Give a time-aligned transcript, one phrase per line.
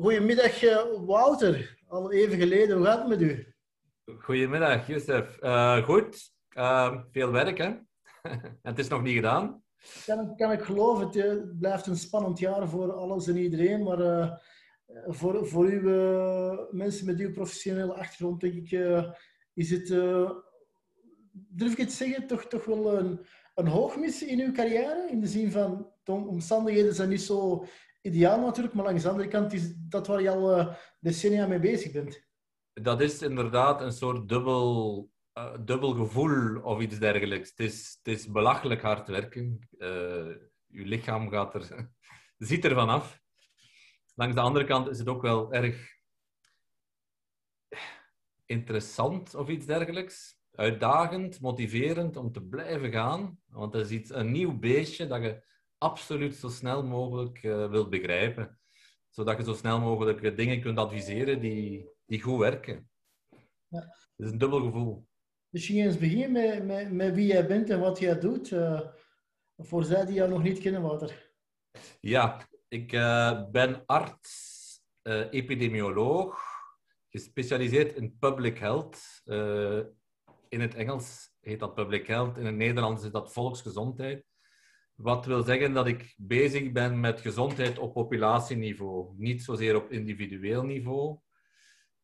[0.00, 0.60] Goedemiddag,
[1.06, 1.78] Wouter.
[1.88, 3.54] Al even geleden, hoe gaat het met u?
[4.18, 5.38] Goedemiddag, Josef.
[5.84, 6.32] goed,
[7.10, 7.70] veel werk, hè?
[8.62, 9.62] het is nog niet gedaan.
[10.06, 11.22] Kan, kan ik geloven.
[11.22, 13.82] Het blijft een spannend jaar voor alles en iedereen.
[13.82, 14.32] Maar uh,
[15.06, 19.12] voor, voor uw uh, mensen met uw professionele achtergrond, denk ik, uh,
[19.54, 19.88] is het,
[21.32, 25.08] durf ik het zeggen, toch, toch wel een, een hoogmis in uw carrière?
[25.10, 27.66] In de zin van, de omstandigheden zijn niet zo
[28.00, 31.92] ideaal natuurlijk, maar langs de andere kant is dat waar je al decennia mee bezig
[31.92, 32.28] bent.
[32.72, 37.50] Dat is inderdaad een soort dubbel uh, dubbel gevoel of iets dergelijks.
[37.50, 39.68] Het is, het is belachelijk hard werken.
[39.78, 39.88] Uh,
[40.66, 41.90] je lichaam gaat er,
[42.38, 43.20] ziet er vanaf.
[44.14, 45.98] Langs de andere kant is het ook wel erg
[48.46, 50.38] interessant of iets dergelijks.
[50.54, 53.38] Uitdagend, motiverend om te blijven gaan.
[53.46, 55.42] Want het is iets, een nieuw beestje dat je
[55.80, 58.58] absoluut zo snel mogelijk uh, wilt begrijpen.
[59.08, 62.90] Zodat je zo snel mogelijk dingen kunt adviseren die, die goed werken.
[63.68, 63.78] Ja.
[64.16, 65.06] Het is een dubbel gevoel.
[65.48, 68.50] Misschien eens beginnen met, met, met wie jij bent en wat jij doet.
[68.50, 68.80] Uh,
[69.56, 71.32] voor zij die jou nog niet kennen, Wouter.
[72.00, 74.58] Ja, ik uh, ben arts,
[75.30, 76.42] epidemioloog,
[77.08, 79.22] gespecialiseerd in public health.
[80.48, 84.29] in het Engels heet dat public health, in het Nederlands is dat volksgezondheid.
[85.02, 90.62] Wat wil zeggen dat ik bezig ben met gezondheid op populatieniveau, niet zozeer op individueel
[90.62, 91.18] niveau.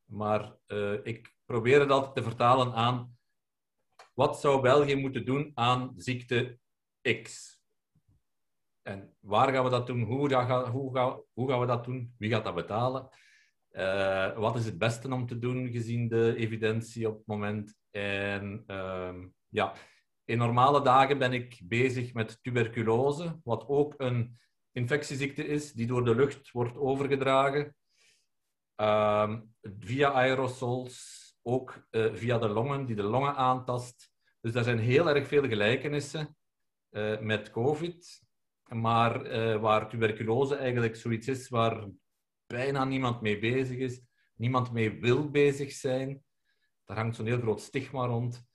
[0.04, 0.56] Maar
[1.02, 3.16] ik probeer het altijd te vertalen aan
[4.14, 6.58] wat zou België moeten doen aan ziekte
[7.22, 7.54] X?
[8.82, 10.02] En waar gaan we dat doen?
[10.02, 12.14] Hoe, gaan, hoe, hoe gaan we dat doen?
[12.18, 13.08] Wie gaat dat betalen?
[13.70, 17.74] Uh, wat is het beste om te doen gezien de evidentie op het moment?
[17.90, 19.14] En uh,
[19.48, 19.74] ja,
[20.26, 24.38] in normale dagen ben ik bezig met tuberculose, wat ook een
[24.72, 27.76] infectieziekte is die door de lucht wordt overgedragen.
[28.76, 34.10] Uh, via aerosols, ook uh, via de longen, die de longen aantast.
[34.40, 36.36] Dus daar zijn heel erg veel gelijkenissen
[36.90, 38.24] uh, met COVID.
[38.68, 41.88] Maar uh, waar tuberculose eigenlijk zoiets is waar
[42.46, 44.00] bijna niemand mee bezig is,
[44.34, 46.24] niemand mee wil bezig zijn,
[46.84, 48.46] daar hangt zo'n heel groot stigma rond,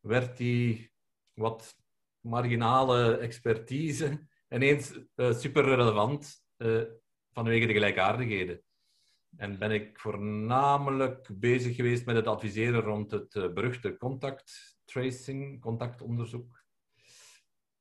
[0.00, 0.92] werd die
[1.38, 1.76] wat
[2.20, 6.44] marginale expertise ineens super relevant
[7.32, 8.62] vanwege de gelijkaardigheden.
[9.36, 15.60] En ben ik voornamelijk bezig geweest met het adviseren rond het uh, beruchte contact tracing,
[15.60, 16.64] contactonderzoek.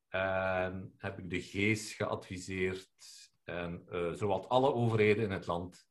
[0.09, 2.89] En heb ik de GEES geadviseerd
[3.43, 5.87] en uh, zowat alle overheden in het land.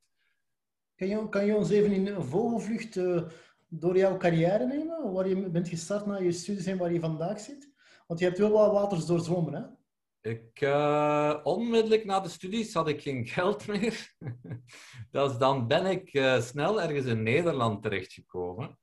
[0.94, 3.22] Kan je, kan je ons even in een vogelvlucht uh,
[3.68, 5.12] door jouw carrière nemen?
[5.12, 7.74] Waar je bent gestart na je studies en waar je vandaag zit?
[8.06, 9.62] Want je hebt wel wat waters doorzwommen, hè?
[10.30, 14.14] Ik, uh, onmiddellijk na de studies had ik geen geld meer.
[15.10, 18.78] dus dan ben ik uh, snel ergens in Nederland terechtgekomen.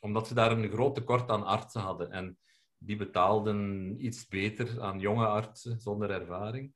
[0.00, 2.10] Omdat ze daar een groot tekort aan artsen hadden.
[2.10, 2.38] En
[2.78, 6.72] die betaalden iets beter aan jonge artsen zonder ervaring.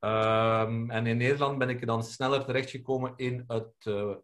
[0.00, 4.14] Um, en in Nederland ben ik dan sneller terechtgekomen in het, uh,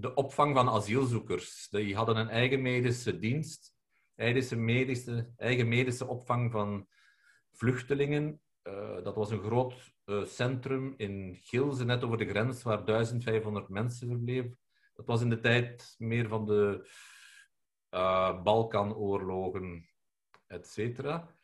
[0.00, 1.68] de opvang van asielzoekers.
[1.70, 3.76] Die hadden een eigen medische dienst
[4.18, 6.86] eigen medische, eigen medische opvang van
[7.52, 8.40] vluchtelingen.
[8.62, 13.68] Uh, dat was een groot uh, centrum in Gilze, net over de grens, waar 1500
[13.68, 14.58] mensen verbleven.
[14.94, 16.88] Dat was in de tijd meer van de
[17.90, 19.88] uh, Balkanoorlogen,
[20.46, 21.36] et cetera.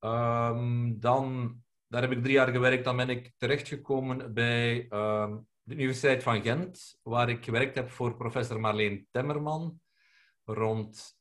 [0.00, 1.54] Um, dan,
[1.88, 2.84] daar heb ik drie jaar gewerkt.
[2.84, 5.36] Dan ben ik terechtgekomen bij uh,
[5.66, 9.80] de Universiteit van Gent, waar ik gewerkt heb voor professor Marleen Temmerman
[10.44, 11.18] rond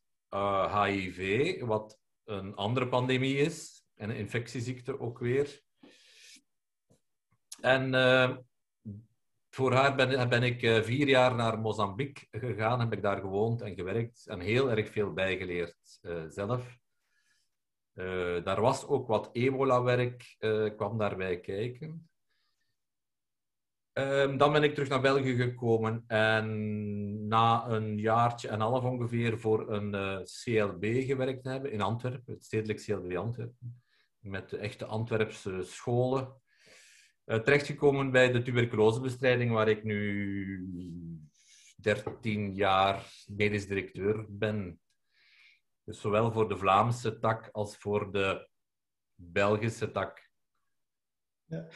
[0.83, 1.19] HIV,
[1.59, 5.61] eh, wat een andere pandemie is en een infectieziekte ook weer.
[7.61, 8.37] En uh,
[9.49, 13.61] voor haar ben, ben ik uh, vier jaar naar Mozambique gegaan, heb ik daar gewoond
[13.61, 16.77] en gewerkt en heel erg veel bijgeleerd zelf.
[18.43, 20.35] daar was ook wat ebola-werk,
[20.75, 22.09] kwam daarbij kijken.
[23.97, 29.39] Um, dan ben ik terug naar België gekomen en na een jaartje en half ongeveer
[29.39, 33.81] voor een eh, CLB gewerkt hebben in Antwerpen, het stedelijk CLB Antwerpen,
[34.19, 36.41] met de echte Antwerpse scholen.
[37.25, 40.69] Uh, terechtgekomen bij de tuberculosebestrijding, waar ik nu
[41.75, 44.79] 13 jaar medisch directeur ben.
[45.83, 48.49] Dus zowel voor de Vlaamse tak als voor de
[49.15, 50.24] Belgische tak.
[51.47, 51.67] Ja.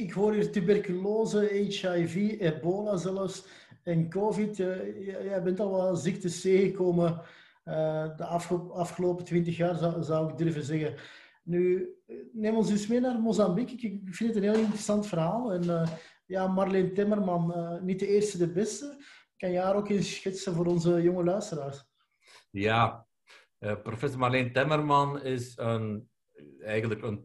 [0.00, 3.46] Ik hoor hier tuberculose, HIV, ebola zelfs
[3.82, 4.60] en COVID.
[4.60, 7.20] Eh, jij bent al wel ziektes tegengekomen
[7.64, 8.24] uh, de
[8.72, 10.94] afgelopen twintig jaar, zou, ik durven zeggen.
[11.42, 11.88] Nu,
[12.32, 13.76] neem ons eens mee naar Mozambique.
[13.76, 15.52] Ik vind het een heel interessant verhaal.
[15.52, 15.88] En
[16.26, 17.54] ja, Marleen Timmerman,
[17.84, 19.04] niet de eerste, de beste.
[19.36, 21.84] Kan je haar ook eens schetsen voor onze jonge luisteraars?
[22.50, 23.06] Ja,
[23.58, 26.08] professor Marleen Timmerman is een,
[26.60, 27.24] eigenlijk een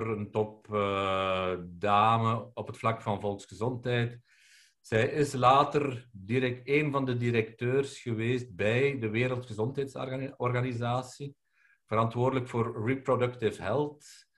[0.00, 4.20] een topdame op het vlak van volksgezondheid.
[4.80, 11.36] Zij is later direct een van de directeurs geweest bij de Wereldgezondheidsorganisatie,
[11.86, 14.30] verantwoordelijk voor reproductive health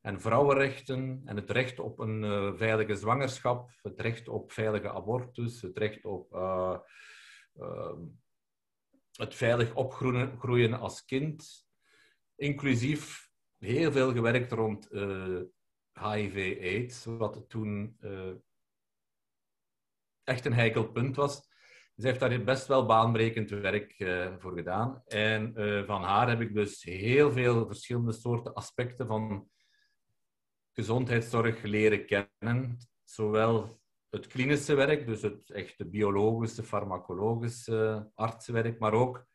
[0.00, 5.62] en vrouwenrechten en het recht op een uh, veilige zwangerschap, het recht op veilige abortus,
[5.62, 6.76] het recht op uh,
[7.54, 7.92] uh,
[9.12, 11.66] het veilig opgroeien als kind,
[12.36, 13.23] inclusief
[13.64, 14.88] heel veel gewerkt rond
[15.92, 17.98] HIV-AIDS, wat toen
[20.24, 21.52] echt een heikel punt was.
[21.96, 25.02] Ze heeft daar best wel baanbrekend werk uh, voor gedaan.
[25.06, 25.52] En
[25.86, 29.48] van haar heb ik dus heel veel verschillende soorten aspecten van
[30.72, 32.78] gezondheidszorg leren kennen.
[33.04, 39.26] Zowel het klinische werk, dus het echte biologische, farmacologische artsenwerk, maar ook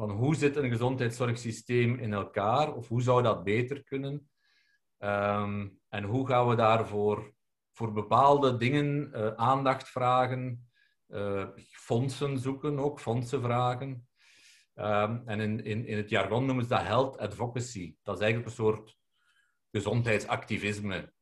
[0.00, 4.30] van hoe zit een gezondheidszorgsysteem in elkaar of hoe zou dat beter kunnen?
[4.98, 7.34] Um, en hoe gaan we daarvoor
[7.72, 10.70] voor bepaalde dingen uh, aandacht vragen,
[11.08, 14.08] uh, fondsen zoeken, ook fondsen vragen.
[14.74, 17.96] Um, en in, in, in het jargon noemen ze dat health advocacy.
[18.02, 18.96] Dat is eigenlijk een soort
[19.70, 21.12] gezondheidsactivisme.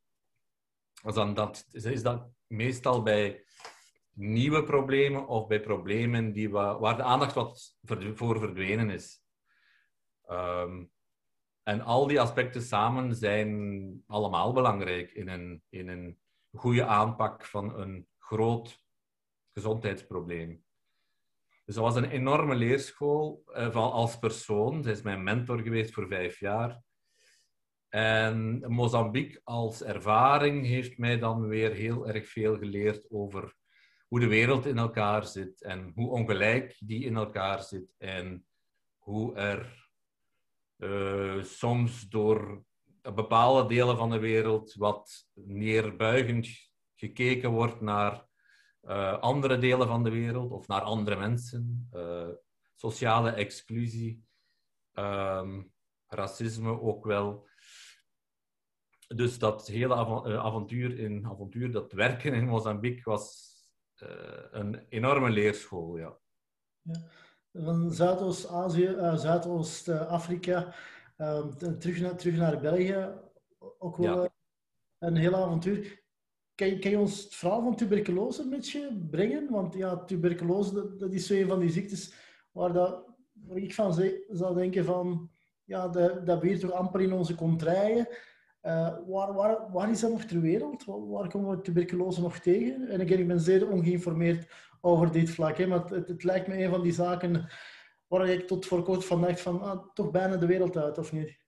[1.03, 3.45] Dus dan dat, is dat meestal bij
[4.19, 7.79] nieuwe problemen of bij problemen die wa waar de aandacht wat
[8.15, 9.23] voor verdwenen is.
[10.31, 10.91] Um,
[11.63, 16.19] en al die aspecten samen zijn allemaal belangrijk in een, in een
[16.53, 18.85] goede aanpak van een groot
[19.53, 20.65] gezondheidsprobleem.
[21.65, 24.83] Dus dat was een enorme leerschool uh, van, als persoon.
[24.83, 26.83] Zij is mijn mentor geweest voor vijf jaar.
[27.89, 33.55] En Mozambique als ervaring heeft mij dan weer heel erg veel geleerd over
[34.09, 38.47] hoe de wereld in elkaar zit en hoe ongelijk die in elkaar zit en
[38.99, 39.89] hoe er
[40.77, 42.65] uh, soms door
[43.03, 46.49] bepaalde delen van de wereld wat neerbuigend
[46.95, 48.27] gekeken wordt naar
[48.83, 51.89] uh, andere delen van de wereld of naar andere mensen.
[51.93, 52.29] Uh,
[52.75, 54.25] sociale exclusie,
[54.95, 55.73] um,
[56.07, 57.47] racisme ook wel.
[59.07, 63.48] Dus dat hele av eh, avontuur, in, avontuur, dat werken in Mozambique, was
[64.51, 65.97] een enorme leerschool.
[65.97, 66.19] Ja.
[66.83, 67.01] ja.
[67.53, 70.75] Van Zuidoost-Azië, uh, Zuidoost-Afrika
[71.21, 73.09] Um, terug, naar, terug naar België,
[73.79, 74.31] ook wel ja.
[74.99, 76.03] een heel avontuur.
[76.55, 79.51] Kan je, kan je, ons het verhaal van tuberculose een beetje brengen?
[79.51, 82.15] Want ja, tuberculose, dat, dat is zo een van die ziektes
[82.53, 83.93] waar, dat, waar ik van
[84.29, 85.31] zou denken van,
[85.65, 88.09] ja, dat, dat weer toch amper in onze contraien.
[88.63, 90.85] Uh, waar, waar, waar is dat nog ter wereld?
[90.85, 92.89] Waar, komen we tuberculose nog tegen?
[92.89, 96.71] En ik ben zeer ongeïnformeerd over dit vlak, hè, maar het, het lijkt me een
[96.71, 97.49] van die zaken
[98.07, 101.13] waar ik tot voor kort van dacht van, ah, toch bijna de wereld uit, of
[101.13, 101.39] niet?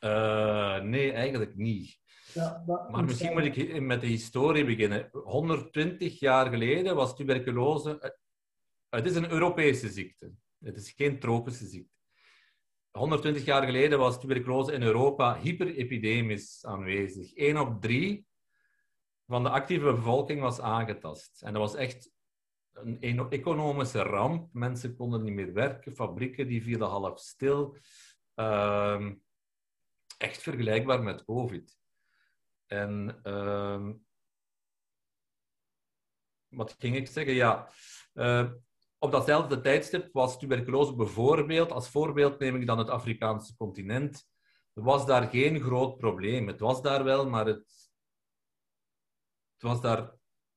[0.00, 1.98] Uh, nee, eigenlijk niet.
[2.34, 5.08] Ja, maar misschien moet ik met de historie beginnen.
[5.12, 7.98] 120 jaar geleden was tuberculose...
[8.00, 8.10] Eh,
[8.88, 10.32] het is een Europese ziekte.
[10.58, 11.95] Het is geen tropische ziekte.
[12.96, 17.34] 120 jaar geleden was tuberculose in Europa hyperepidemisch aanwezig.
[17.34, 18.26] 1 op 3
[19.26, 21.42] van de actieve bevolking was aangetast.
[21.42, 22.10] En dat was echt
[22.72, 24.52] een economische ramp.
[24.52, 27.76] Mensen konden niet meer werken, fabrieken die vielen half stil.
[28.34, 29.10] Uh,
[30.18, 31.78] echt vergelijkbaar met COVID.
[32.66, 33.88] En uh,
[36.48, 37.34] wat ging ik zeggen?
[37.34, 37.68] Ja,
[38.14, 38.50] uh,
[38.98, 44.28] op datzelfde tijdstip was tuberculose bijvoorbeeld, als voorbeeld neem ik dan het Afrikaanse continent,
[44.72, 46.46] was daar geen groot probleem.
[46.46, 47.90] Het was daar wel, maar het,
[49.52, 50.14] het was daar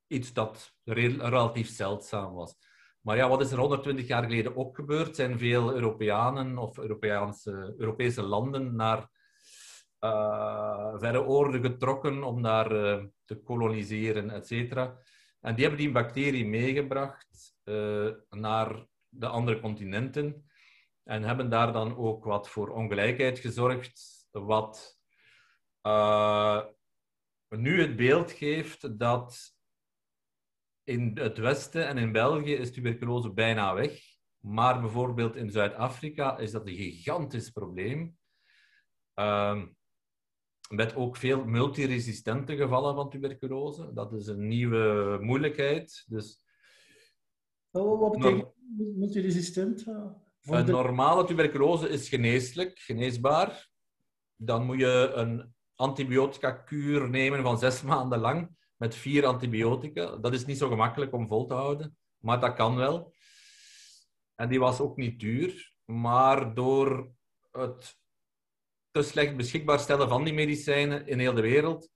[0.07, 2.55] iets dat relatief zeldzaam was.
[3.01, 5.15] Maar ja, wat is er 120 jaar geleden ook gebeurd?
[5.15, 9.09] Zijn veel Europeanen of Europese, Europese landen naar
[9.99, 14.97] uh, verre oorden getrokken om daar uh, te koloniseren, et cetera.
[15.41, 17.57] En die hebben die bacterie meegebracht
[18.29, 20.49] naar de andere continenten
[21.03, 24.99] en hebben daar dan ook wat voor ongelijkheid gezorgd, wat
[27.49, 29.57] nu het beeld geeft dat
[30.83, 34.01] in het Westen en in België is tuberculose bijna weg.
[34.39, 38.17] Maar bijvoorbeeld in Zuid-Afrika is dat een gigantisch probleem.
[39.15, 39.63] Uh,
[40.69, 43.93] met ook veel multiresistente gevallen van tuberculose.
[43.93, 46.05] Dat is een nieuwe moeilijkheid.
[46.07, 46.43] Dus,
[47.71, 48.53] wat betekent
[48.95, 49.85] multiresistent?
[50.41, 53.69] Een normale tuberculose is geneeslijk, geneesbaar.
[54.35, 60.15] Dan moet je een antibiotica-kuur nemen van zes maanden lang met vier antibiotica.
[60.15, 63.13] Dat is niet zo gemakkelijk om vol te houden, maar dat kan wel.
[64.35, 67.11] En die was ook niet duur, maar door
[67.51, 67.97] het
[68.91, 71.89] te slecht beschikbaar stellen van die medicijnen in heel de wereld,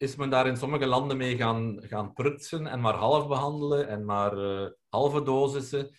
[0.00, 4.04] is men daar in sommige landen mee gaan, gaan prutsen en maar half behandelen en
[4.04, 5.90] maar uh, halve dosissen.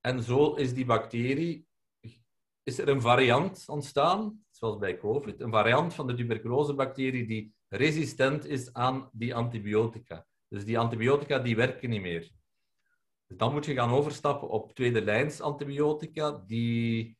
[0.00, 1.66] En zo is die bacterie,
[2.62, 8.46] is er een variant ontstaan, zoals bij COVID, een variant van de tuberculosebacterie die resistent
[8.46, 10.26] is aan die antibiotica.
[10.48, 12.30] Dus die antibiotica die werken niet meer.
[13.26, 17.18] Dus dan moet je gaan overstappen op tweede lijns antibiotica, die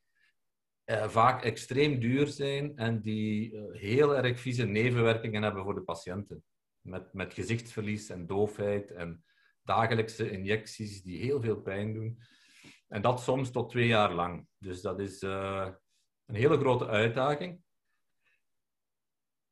[0.84, 5.82] eh, vaak extreem duur zijn en die eh, heel erg vieze nevenwerkingen hebben voor de
[5.82, 6.44] patiënten.
[6.80, 9.24] Met, met gezichtsverlies en doofheid en
[9.62, 12.18] dagelijkse injecties die heel veel pijn doen.
[12.88, 14.46] En dat soms tot twee jaar lang.
[14.58, 15.68] Dus dat is uh,
[16.26, 17.62] een hele grote uitdaging.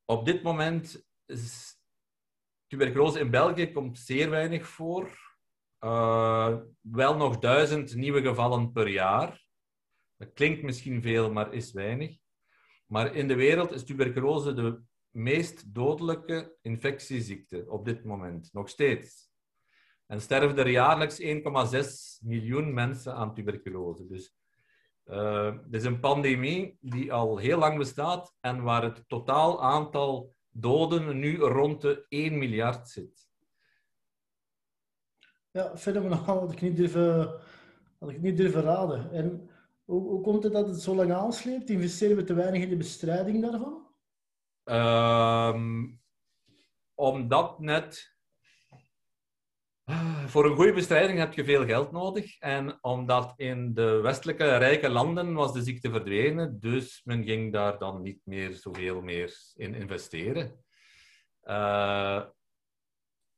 [0.04, 1.76] Op dit moment is
[2.66, 5.18] tuberculose in België komt zeer weinig voor.
[6.80, 9.41] Wel nog duizend nieuwe gevallen per jaar.
[10.22, 12.16] Dat klinkt misschien veel, maar is weinig.
[12.86, 19.30] Maar in de wereld is tuberculose de meest dodelijke infectieziekte op dit moment, nog steeds.
[20.06, 24.06] En sterven er jaarlijks 1,6 miljoen mensen aan tuberculose.
[24.06, 24.36] Dus
[25.04, 30.34] uh, het is een pandemie die al heel lang bestaat en waar het totaal aantal
[30.50, 33.28] doden nu rond de 1 miljard zit.
[35.50, 37.40] Ja, fenomenaal had ik niet durven,
[37.98, 39.12] had ik niet durven raden.
[39.12, 39.50] En
[40.00, 41.70] hoe, komt het dat het zo lang aansleept?
[41.70, 43.80] Investeren we te weinig in de bestrijding daarvan?
[44.64, 46.00] Um,
[46.94, 48.16] omdat net
[50.26, 52.38] voor een goede bestrijding heb je veel geld nodig.
[52.38, 57.78] En omdat in de westelijke rijke landen was de ziekte verdwenen, dus men ging daar
[57.78, 60.64] dan niet meer zoveel meer in investeren.
[61.44, 62.24] Uh,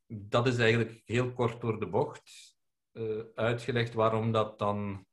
[0.06, 2.56] dat is eigenlijk heel kort door de bocht
[2.92, 5.06] uh, uitgelegd waarom dat dan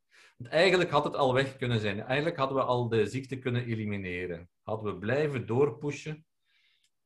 [0.50, 2.02] Eigenlijk had het al weg kunnen zijn.
[2.02, 4.50] Eigenlijk hadden we al de ziekte kunnen elimineren.
[4.62, 6.26] Hadden we blijven doorpushen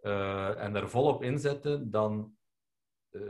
[0.02, 2.36] uh, en er volop inzetten, dan
[3.12, 3.22] uh,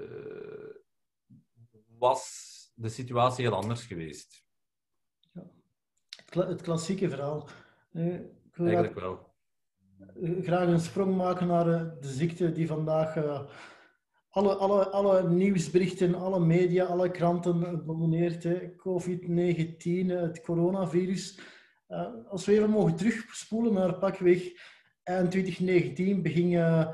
[1.97, 4.43] was de situatie heel anders geweest.
[5.33, 6.45] Ja.
[6.45, 7.47] Het klassieke verhaal.
[7.91, 8.19] Uh,
[8.51, 9.33] Eigenlijk wel.
[10.41, 11.65] Graag een sprong maken naar
[11.99, 13.15] de ziekte die vandaag
[14.35, 18.47] alle, alle, alle nieuwsberichten, alle media, alle kranten domineert.
[18.77, 21.39] COVID-19, het coronavirus.
[21.89, 24.51] Uh, als we even mogen terugspoelen naar pakweg
[25.03, 26.89] eind 2019, begin uh,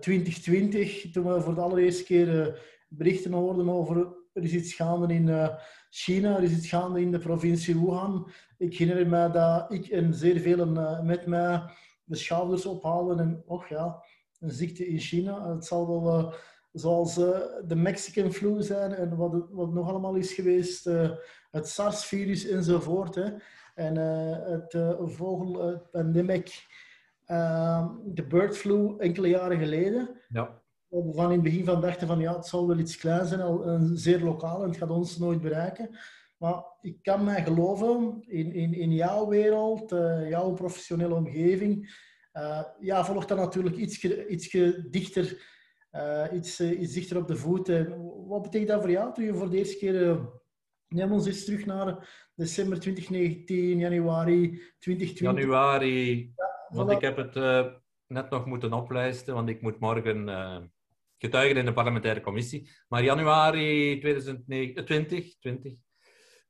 [0.00, 3.96] 2020, toen we voor de allereerste keer berichten hoorden over
[4.32, 5.50] er is iets gaande in
[5.90, 8.30] China, er is iets gaande in de provincie Wuhan.
[8.58, 11.62] Ik herinner me dat ik en zeer velen met mij
[12.04, 14.02] de schouders ophalen en, och ja,
[14.40, 15.54] een ziekte in China.
[15.54, 16.34] Het zal wel
[16.76, 21.10] zoals uh, de Mexican flu zijn en wat, wat nog allemaal is geweest, uh,
[21.50, 23.14] het SARS-virus enzovoort.
[23.14, 23.30] Hè.
[23.74, 24.76] En uh, het
[25.14, 26.66] vogelpandemic,
[27.24, 30.08] ehm, de bird flu enkele jaren geleden.
[30.28, 30.62] Ja.
[30.88, 33.40] We van in het begin van dachten van ja, het zal wel iets klein zijn,
[33.40, 35.98] al, zeer lokaal en het gaat ons nooit bereiken.
[36.36, 39.90] Maar ik kan mij geloven in, in, in jouw wereld,
[40.28, 42.00] jouw professionele omgeving.
[42.80, 44.50] ja, volgt dat natuurlijk iets, iets
[44.90, 45.54] dichter
[46.32, 47.68] iets, uh, iets dichter op de voet.
[48.26, 50.18] wat betekent dat voor jou toen je voor de eerste keer...
[50.88, 55.18] Neem ons eens terug naar december 2019, januari 2020.
[55.18, 57.34] Januari, ja, want ik heb het
[58.06, 60.28] net nog moeten oplijsten, want ik moet morgen
[61.18, 62.70] getuigen in de parlementaire commissie.
[62.88, 65.74] Maar januari 2020, 20,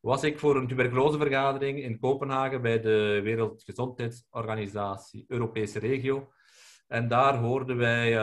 [0.00, 6.33] was ik voor een tuberculosevergadering in Kopenhagen bij de Wereldgezondheidsorganisatie Europese Regio.
[6.87, 8.17] En daar hoorden wij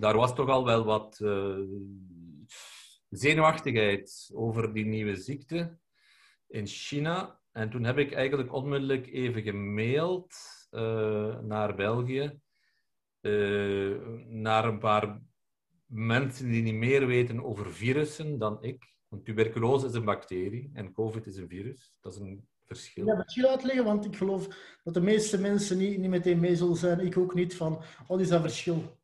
[0.00, 1.58] daar was toch al wel wat uh,
[3.08, 5.78] zenuwachtigheid over die nieuwe ziekte
[6.46, 7.40] in China.
[7.52, 10.34] En toen heb ik eigenlijk onmiddellijk even gemaild
[10.70, 12.40] uh, naar België,
[13.20, 13.96] uh,
[14.26, 15.20] naar een paar
[15.86, 18.92] mensen die niet meer weten over virussen dan ik.
[19.08, 21.94] Want tuberculose is een bacterie en COVID is een virus.
[22.00, 23.06] Dat is een verschil.
[23.06, 24.48] Ja, dat je uitleggen, want ik geloof
[24.82, 27.00] dat de meeste mensen niet, niet meteen mee zullen zijn.
[27.00, 28.98] Ik ook niet van, wat is dat verschil?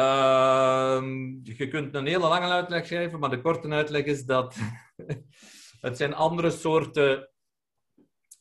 [0.00, 4.56] Ehm, je kunt een hele lange uitleg geven, maar de korte uitleg is dat
[5.86, 7.30] het zijn andere soorten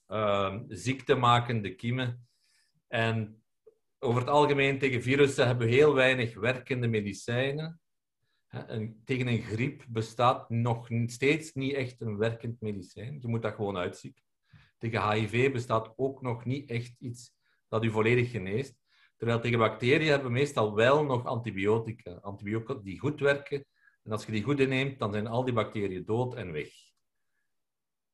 [0.07, 2.27] uh, ziektemakende kiemen.
[2.87, 3.43] En
[3.99, 7.81] over het algemeen tegen virussen hebben we heel weinig werkende medicijnen.
[8.47, 13.17] En tegen een griep bestaat nog steeds niet echt een werkend medicijn.
[13.21, 14.23] Je moet dat gewoon uitzieken.
[14.77, 17.33] Tegen HIV bestaat ook nog niet echt iets
[17.67, 18.78] dat u volledig geneest.
[19.19, 22.11] Terwijl tegen bacteriën hebben we meestal wel nog antibiotica.
[22.11, 23.65] Antibiotica die goed werken.
[24.03, 26.69] En als je die goed inneemt, dan zijn al die bacteriën dood en weg.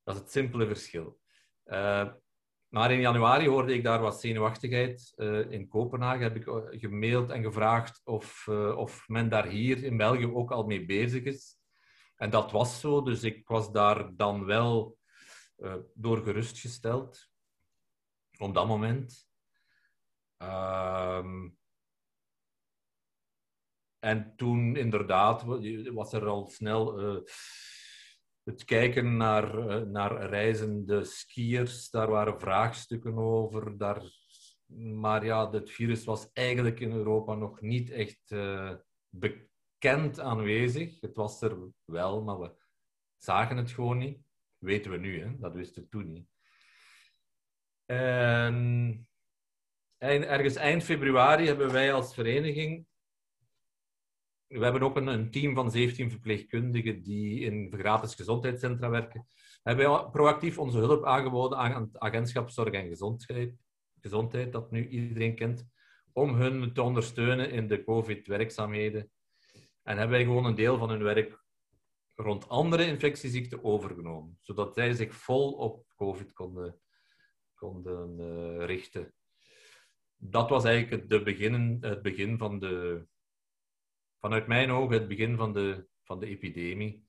[0.03, 1.19] Dat is het simpele verschil.
[1.65, 2.11] Uh,
[2.67, 5.13] maar in januari hoorde ik daar wat zenuwachtigheid.
[5.15, 9.97] Uh, in Kopenhagen heb ik eh, gemaild en gevraagd of, of men daar hier in
[9.97, 11.57] België ook al mee bezig is.
[12.15, 14.97] En dat was zo, dus ik was daar dan wel
[15.93, 17.29] door gerustgesteld.
[18.37, 19.33] Op dat moment.
[20.37, 21.49] Ehm,
[23.99, 25.43] en toen inderdaad
[25.93, 26.99] was er al snel
[28.45, 33.77] het kijken naar, uh, naar reizende skiers, daar waren vraagstukken over.
[33.77, 34.03] Daar,
[34.75, 38.73] maar ja, het virus was eigenlijk in Europa nog niet echt uh,
[39.09, 41.01] bekend aanwezig.
[41.01, 42.55] Het was er wel, maar we
[43.17, 44.19] zagen het gewoon niet.
[44.57, 45.37] Weten we nu, hè?
[45.37, 46.27] dat wisten we toen niet.
[47.85, 49.07] En
[49.97, 52.85] ergens eind februari hebben wij als vereniging
[54.47, 59.27] we hebben ook een, team van 17 verpleegkundigen die in gratis gezondheidscentra werken.
[59.63, 63.55] We hebben proactief onze hulp aangeboden aan het agentschap Zorg en Gezondheid,
[64.01, 65.67] gezondheid, dat nu iedereen kent,
[66.13, 69.11] om hun te ondersteunen in de COVID-werkzaamheden.
[69.83, 71.43] En hebben wij gewoon een deel van hun werk
[72.15, 76.79] rond andere infectieziekten overgenomen, zodat zij zich vol op COVID konden,
[77.53, 79.13] konden uh, richten.
[80.29, 83.05] Dat was eigenlijk begin, het begin van de,
[84.19, 87.05] vanuit mijn ogen het begin van de, van de epidemie.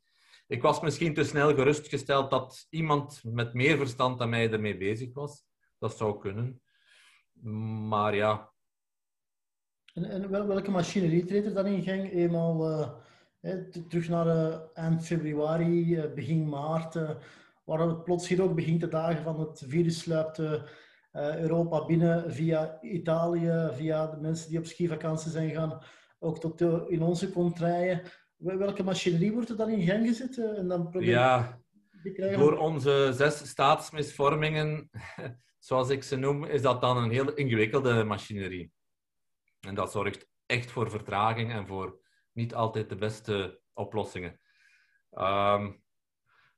[0.47, 5.13] Ik was misschien te snel gerustgesteld dat iemand met meer verstand dan mij ermee bezig
[5.13, 5.45] was.
[5.79, 6.61] Dat zou kunnen.
[7.89, 8.53] Maar ja.
[9.95, 12.13] En, welke machinerie treedt dan in gang?
[12.13, 12.71] Eenmaal
[13.41, 13.59] uh,
[13.89, 16.95] terug naar uh, eind februari, uh, begin maart,
[17.65, 20.39] waar het plots hier ook begint de dagen van het virus sluipt
[21.17, 25.83] Europa binnen via Italië, via de mensen die op skivakantie zijn gaan
[26.19, 28.03] ook tot in onze contraien.
[28.37, 30.39] Welke machinerie wordt er dan in gang gezet?
[30.39, 31.61] Eh, en dan probeer ja,
[32.37, 34.91] door onze zes staatsmisvormingen,
[35.59, 38.73] zoals ik ze noem, is dat dan een heel ingewikkelde machinerie.
[39.61, 42.01] En dat zorgt echt voor vertraging en voor
[42.33, 44.41] niet altijd de beste oplossingen.
[45.11, 45.85] Um,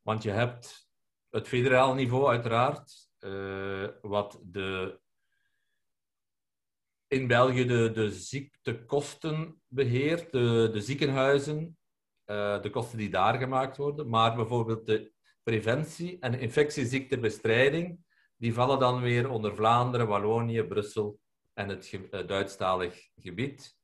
[0.03, 0.89] want je hebt
[1.31, 5.01] het federaal niveau uiteraard, uh, wat de
[7.09, 11.79] in België de, de ziektekosten beheert, de, de ziekenhuizen,
[12.27, 14.09] uh, de kosten die daar gemaakt worden.
[14.09, 17.99] Maar bijvoorbeeld de preventie en infectieziektebestrijding,
[18.37, 21.21] die vallen dan weer onder Vlaanderen, Wallonië, Brussel
[21.55, 23.77] en het Duitsstalig gebied.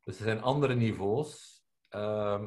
[0.00, 1.62] Dus er zijn andere niveaus.
[1.90, 2.42] Uh,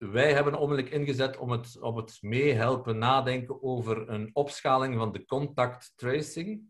[0.00, 5.24] wij hebben onmiddellijk ingezet om het, om het meehelpen nadenken over een opschaling van de
[5.24, 6.62] contact tracing.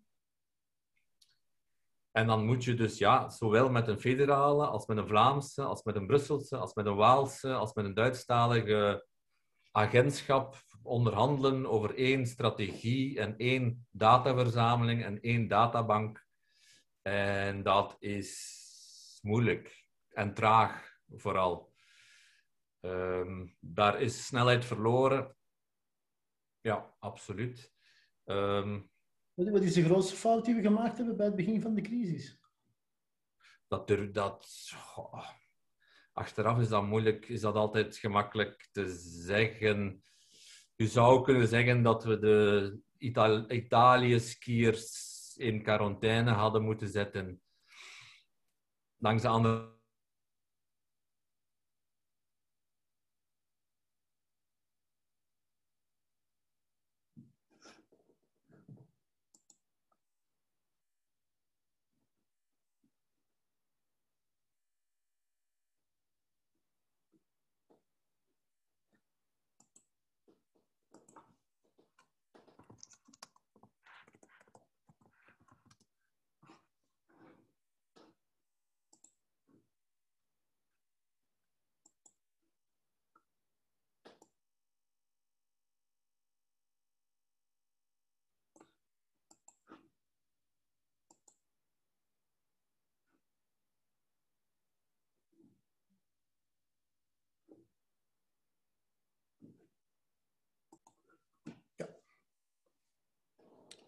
[2.12, 5.83] En dan moet je dus ja, zowel met een federale, als met een Vlaamse, als
[5.83, 9.07] met een Brusselse, als met een Waalse, als met een Duitsstalige
[9.73, 16.27] agentschap onderhandelen over één strategie en één dataverzameling en één databank.
[17.03, 21.70] En dat is moeilijk en traag vooral.
[22.81, 25.37] Um, daar is snelheid verloren.
[26.61, 27.73] Ja, absoluut.
[28.25, 28.90] Um,
[29.35, 32.38] wat is de grootste fout die we gemaakt hebben bij het begin van de crisis?
[33.69, 34.73] Dat, er, dat
[36.12, 38.88] achteraf is dat moeilijk, is dat altijd gemakkelijk te
[39.25, 40.05] zeggen.
[40.77, 42.79] Je zou kunnen zeggen dat we de
[43.49, 47.43] Italië-skiers in quarantaine hadden moeten zetten.
[48.97, 49.80] Langs de andere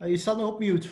[0.09, 0.89] je staat nog op mute.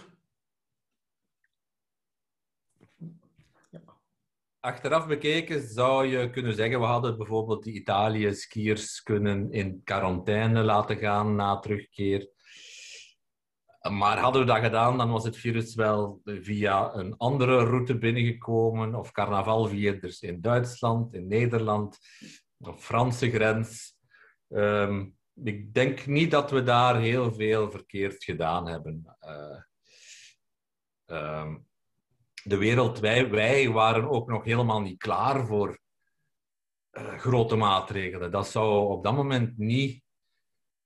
[4.61, 10.97] Achteraf bekeken zou je kunnen zeggen, we hadden bijvoorbeeld die Italië-skiers kunnen in quarantaine laten
[10.97, 12.31] gaan na terugkeer.
[13.91, 18.95] Maar hadden we dat gedaan, dan was het virus wel via een andere route binnengekomen,
[18.95, 21.99] of carnavalvierders in Duitsland, in Nederland,
[22.59, 23.97] of Franse grens.
[24.49, 25.07] Ehm,
[25.45, 29.17] ik denk niet dat we daar heel veel verkeerd gedaan hebben.
[31.07, 31.55] Uh,
[32.43, 35.79] de wereld, wij, waren ook nog helemaal niet klaar voor
[36.93, 38.31] uh, grote maatregelen.
[38.31, 40.03] Dat zou op dat moment niet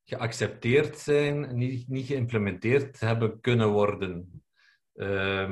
[0.05, 4.43] geaccepteerd zijn, niet, niet geïmplementeerd hebben kunnen worden.
[4.95, 5.51] Uh,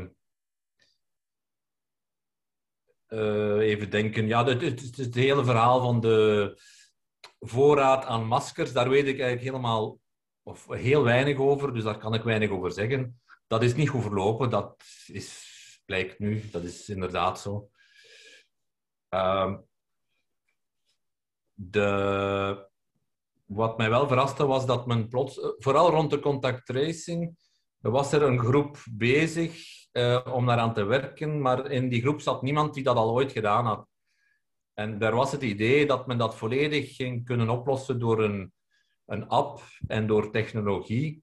[3.09, 6.57] uh, even denken, ja, het, het, het, hele verhaal van de
[7.47, 9.99] voorraad aan maskers, daar weet ik eigenlijk helemaal
[10.43, 13.21] of heel weinig over, dus daar kan ik weinig over zeggen.
[13.47, 15.51] Dat is niet goed verlopen, dat is
[15.85, 16.49] blijkt nu.
[16.51, 17.71] Dat is inderdaad zo.
[19.11, 19.55] Uh,
[21.55, 22.69] de,
[23.45, 27.37] wat mij wel verraste was dat men plots, vooral rond de contact tracing,
[27.79, 32.43] was er een groep bezig uh, om daaraan te werken, maar in die groep zat
[32.43, 33.87] niemand die dat al ooit gedaan had.
[34.75, 38.53] En daar was het idee dat men dat volledig ging kunnen oplossen door een,
[39.07, 41.23] een app en door technologie.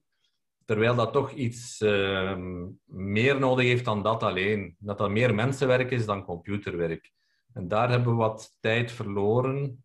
[0.64, 2.36] Terwijl dat toch iets uh,
[2.84, 4.76] meer nodig heeft dan dat alleen.
[4.78, 7.12] Dat dat meer mensenwerk is dan computerwerk.
[7.52, 9.84] En daar hebben we wat tijd verloren.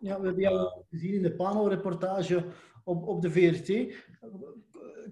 [0.00, 2.46] Ja, we hebben jou gezien in de Pano-reportage
[2.84, 3.94] op, op de VRT.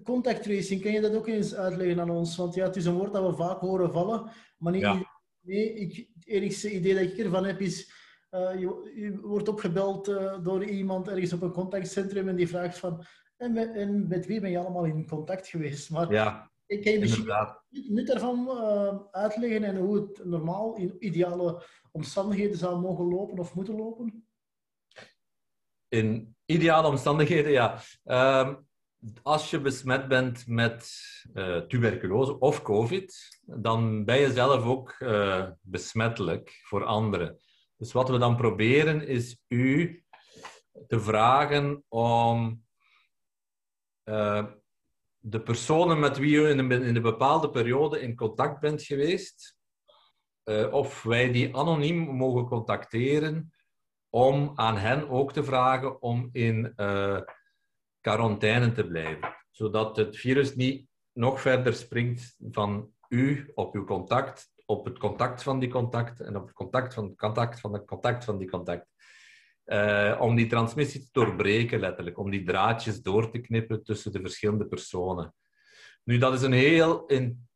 [0.03, 2.35] Contact tracing, kan je dat ook eens uitleggen aan ons?
[2.35, 5.14] Want ja, het is een woord dat we vaak horen vallen, maar niet ja.
[5.45, 8.03] Nee, ik, het enige idee dat ik ervan heb is...
[8.31, 12.77] Uh, je, je, wordt opgebeld uh, door iemand ergens op een contactcentrum en die vraagt
[12.77, 13.05] van
[13.37, 15.89] en met, en met wie ben je allemaal in contact geweest?
[15.89, 17.27] Maar ja, ik kan je misschien
[17.69, 23.55] nut daarvan uh, uitleggen en hoe het normaal in ideale omstandigheden zou mogen lopen of
[23.55, 24.27] moeten lopen?
[25.87, 27.79] In ideale omstandigheden, ja.
[28.03, 28.55] Uh,
[29.21, 30.91] als je besmet bent met
[31.33, 37.39] uh, tuberculose of COVID, dan ben je zelf ook uh, besmettelijk voor anderen.
[37.77, 40.03] Dus wat we dan proberen is u
[40.87, 42.63] te vragen om
[44.03, 44.45] uh,
[45.17, 49.57] de personen met wie je in een, in een, bepaalde periode in contact bent geweest,
[50.71, 53.53] of wij die anoniem mogen contacteren,
[54.09, 56.73] om aan hen ook te vragen om in
[58.05, 59.35] quarantaine te blijven.
[59.51, 65.43] Zodat het virus niet nog verder springt van u op uw contact, op het contact
[65.43, 68.49] van die contact en op het contact van het contact van het contact van die
[68.49, 68.87] contact.
[69.65, 72.17] Uh, om die transmissie te doorbreken, letterlijk.
[72.17, 75.33] Om die draadjes door te knippen tussen de verschillende personen.
[76.03, 77.47] Nu, dat is, een heel in,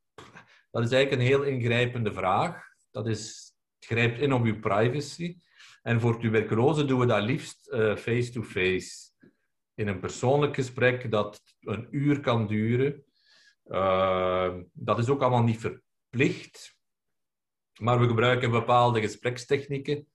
[0.71, 2.63] dat is eigenlijk een heel ingrijpende vraag.
[2.91, 5.37] Dat is, het grijpt in op uw privacy.
[5.81, 8.79] En voor tuberculose doen we dat liefst eh, face-to-face.
[8.79, 9.08] -face.
[9.79, 13.03] In een persoonlijk gesprek dat een uur kan duren.
[13.65, 16.77] Uh, dat is ook allemaal niet verplicht.
[17.81, 20.07] Maar we gebruiken bepaalde gesprekstechnieken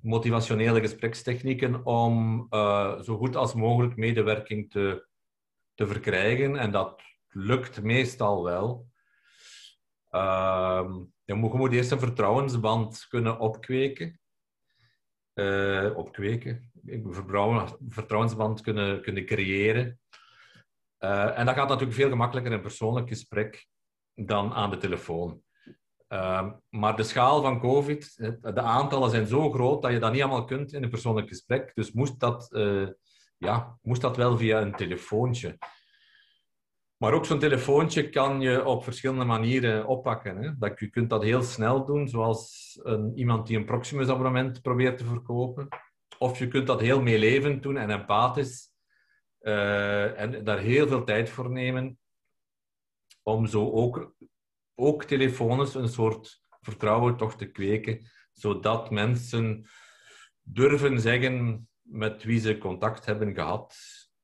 [0.00, 5.06] motivationele gesprekstechnieken om uh, zo goed als mogelijk medewerking te,
[5.74, 6.56] te verkrijgen.
[6.56, 8.88] En dat lukt meestal wel.
[10.10, 10.90] Uh,
[11.24, 14.20] je moet, je moet eerst een vertrouwensband kunnen opkweken.
[15.34, 16.69] Uh, opkweken.
[16.86, 20.00] Een vertrouwensband kunnen, kunnen creëren.
[21.00, 23.66] Uh, en dat gaat natuurlijk veel gemakkelijker in een persoonlijk gesprek
[24.14, 25.42] dan aan de telefoon.
[26.08, 30.22] Uh, maar de schaal van COVID, de aantallen zijn zo groot dat je dat niet
[30.22, 31.74] allemaal kunt in een persoonlijk gesprek.
[31.74, 32.88] Dus moest dat, uh,
[33.36, 35.58] ja, moest dat wel via een telefoontje.
[36.96, 40.36] Maar ook zo'n telefoontje kan je op verschillende manieren oppakken.
[40.36, 40.58] Hè?
[40.58, 45.04] Dat, je kunt dat heel snel doen, zoals een, iemand die een Proximus-abonnement probeert te
[45.04, 45.68] verkopen.
[46.22, 48.68] Of je kunt dat heel meelevend doen en empathisch.
[49.40, 51.98] Uh, en daar heel veel tijd voor nemen
[53.22, 54.14] om zo ook
[54.74, 59.66] ook telefonisch een soort vertrouwen toch te kweken, zodat mensen
[60.40, 63.76] durven zeggen met wie ze contact hebben gehad.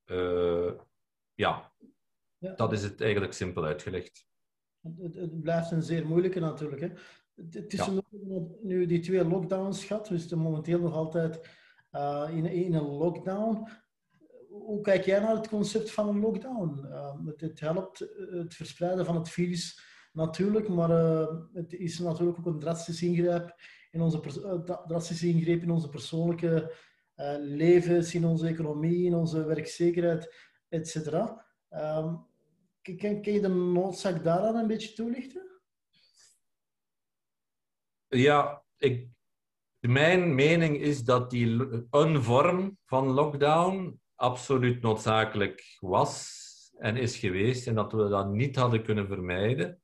[0.06, 0.72] Uh,
[1.34, 1.72] ja.
[2.38, 4.26] ja, dat is het eigenlijk simpel uitgelegd.
[4.80, 6.80] Het, het blijft een zeer moeilijke natuurlijk.
[6.80, 6.90] Hè?
[7.50, 8.02] Het is ja.
[8.62, 11.64] nu die twee lockdowns gehad, dus momenteel nog altijd
[11.96, 13.68] uh, in, in een lockdown.
[14.48, 16.84] Hoe kijk jij naar het concept van een lockdown?
[16.84, 17.98] Uh, het, helpt
[18.30, 19.80] het verspreiden van het virus
[20.12, 20.90] natuurlijk, maar
[21.52, 23.54] het is natuurlijk ook een drastische ingreep
[23.90, 24.20] in onze,
[24.86, 26.74] drastische ingreep in onze persoonlijke
[27.38, 30.34] levens, in onze economie, in onze werkzekerheid,
[30.68, 31.10] etc.
[32.82, 35.46] Kan, kan je de noodzaak daaraan een beetje toelichten?
[38.08, 39.08] Ja, ik,
[39.88, 41.46] mijn mening is dat die
[41.90, 46.44] een vorm van lockdown absoluut noodzakelijk was
[46.78, 49.80] en is geweest en dat we dat niet hadden kunnen vermijden.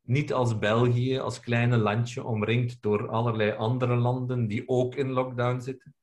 [0.00, 5.60] Niet als België, als kleine landje, omringd door allerlei andere landen die ook in lockdown
[5.60, 5.94] zitten.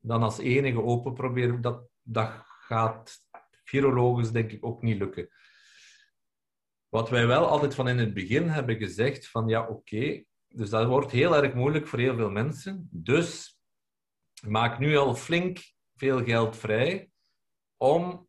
[0.00, 3.22] Dan als enige open proberen, dat, dat gaat
[3.64, 5.28] virologisch denk ik ook niet lukken.
[6.88, 10.24] Wat wij wel altijd van in het begin hebben gezegd, van ja oké,
[10.54, 12.88] dus dat wordt heel erg moeilijk voor heel veel mensen.
[12.90, 13.58] Dus
[14.46, 15.58] maak nu al flink
[15.94, 17.10] veel geld vrij
[17.76, 18.28] om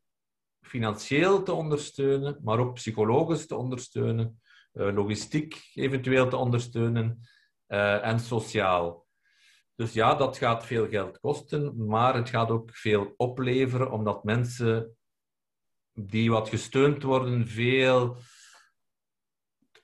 [0.62, 7.20] financieel te ondersteunen, maar ook psychologisch te ondersteunen, eh, logistiek eventueel te ondersteunen
[7.68, 9.06] uh, en sociaal.
[9.76, 14.98] Dus ja, dat gaat veel geld kosten, maar het gaat ook veel opleveren, omdat mensen
[15.94, 18.18] die wat gesteund worden, veel,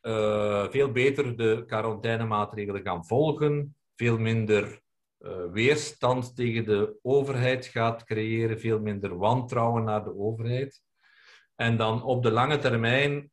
[0.01, 4.81] uh, veel beter de quarantainemaatregelen gaan volgen, veel minder
[5.19, 10.81] uh, weerstand tegen de overheid gaat creëren, veel minder wantrouwen naar de overheid.
[11.55, 13.31] En dan op de lange termijn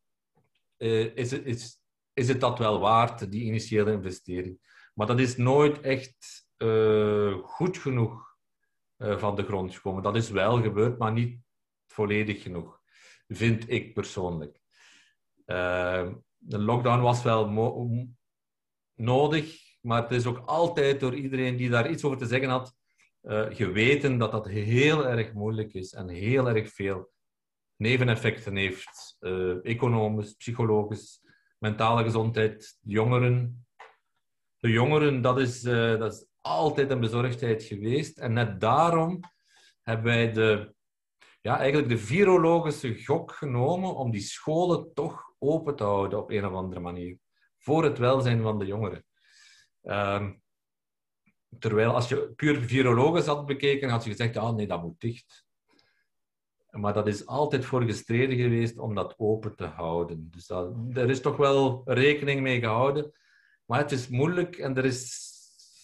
[0.79, 1.81] uh, is, het, is,
[2.13, 4.59] is het dat wel waard, die initiële investering.
[4.95, 8.27] Maar dat is nooit echt uh, goed genoeg
[8.99, 10.03] van de grond gekomen.
[10.03, 11.41] Dat is wel gebeurd, maar niet
[11.87, 12.81] volledig genoeg,
[13.29, 14.61] vind ik persoonlijk.
[16.39, 17.49] De lockdown was wel
[18.95, 22.75] nodig, maar het is ook altijd door iedereen die daar iets over te zeggen had,
[23.23, 27.11] uh, geweten dat dat heel erg moeilijk is en heel erg veel
[27.77, 29.17] neveneffecten heeft.
[29.21, 31.21] Uh, economisch, psychologisch,
[31.59, 33.67] mentale gezondheid, jongeren.
[34.57, 38.19] De jongeren, dat is, uh, dat is altijd een bezorgdheid geweest.
[38.19, 39.21] En net daarom
[39.83, 40.75] hebben wij de,
[41.41, 46.47] ja, eigenlijk de virologische gok genomen om die scholen toch open te houden op een
[46.47, 47.19] of andere manier.
[47.59, 49.05] Voor het welzijn van de jongeren.
[49.83, 50.43] Um,
[51.59, 55.47] terwijl als je puur virologisch had bekeken, had je gezegd, ah nee, dat moet dicht.
[56.71, 60.29] Maar dat is altijd voor gestreden geweest om dat open te houden.
[60.31, 63.13] Dus dat, er is toch wel rekening mee gehouden.
[63.65, 65.27] Maar het is moeilijk en er is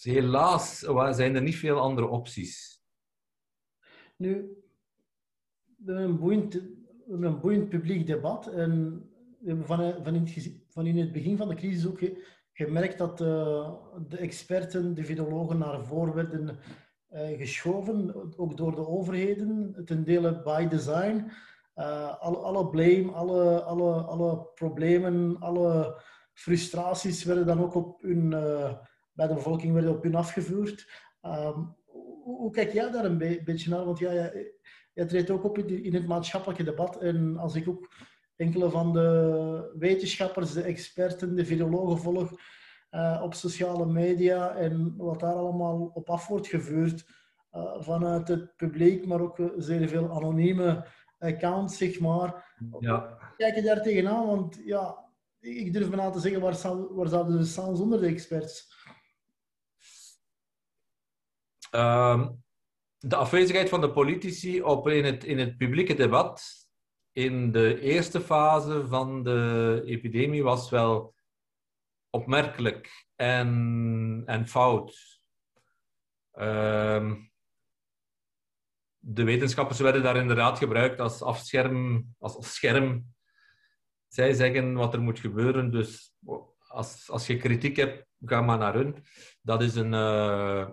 [0.01, 2.81] helaas zijn er niet veel andere opties.
[4.15, 4.63] Nu,
[5.85, 6.61] een boeiend,
[7.07, 8.47] een boeiend publiek debat.
[8.47, 9.03] En
[9.45, 11.99] we hebben van, van, in het, in het begin van de crisis ook
[12.51, 13.73] gemerkt dat uh,
[14.07, 16.57] de experten, de virologen naar voren werden
[17.37, 21.31] geschoven, ook door de overheden, ten dele by design.
[21.75, 26.01] Uh, alle, alle blame, alle, alle, alle problemen, alle
[26.33, 28.29] frustraties werden dan ook op hun,
[29.13, 30.89] bij de bevolking werden op hun afgevuurd.
[31.21, 33.85] Um, hoe, hoe, kijk jij daar een be beetje naar?
[33.85, 34.51] Want ja, jij,
[34.93, 36.97] jij treedt ook op in, in het maatschappelijke debat.
[36.97, 37.87] En als ik ook
[38.35, 42.31] enkele van de wetenschappers, de experten, de virologen volg
[42.91, 47.05] uh, op sociale media en wat daar allemaal op af wordt gevuurd
[47.51, 50.87] uh, vanuit het publiek, maar ook zeer veel anonieme
[51.19, 52.53] accounts, zeg maar.
[52.79, 53.17] Ja.
[53.37, 54.25] Kijk je daar tegenaan?
[54.27, 55.05] Want ja,
[55.39, 58.73] ik durf me aan te zeggen, waar, zou, waar zouden we staan zonder de experts?
[61.71, 62.43] Um,
[62.97, 66.64] de afwezigheid van de politici op in, het, in het publieke debat
[67.15, 71.15] in de eerste fase van de epidemie was wel
[72.09, 75.19] opmerkelijk en, en fout.
[76.39, 77.31] Um,
[78.97, 83.13] de wetenschappers werden daar inderdaad gebruikt als afscherm, als, scherm.
[84.07, 86.15] Zij zeggen wat er moet gebeuren, dus
[86.67, 89.03] als, als je kritiek hebt, ga maar naar hun.
[89.41, 90.69] Dat is een, uh,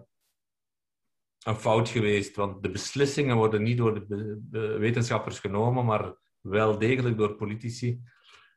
[1.44, 6.78] een fout geweest, want de beslissingen worden niet door de, de wetenschappers genomen, maar wel
[6.78, 8.02] degelijk door politici,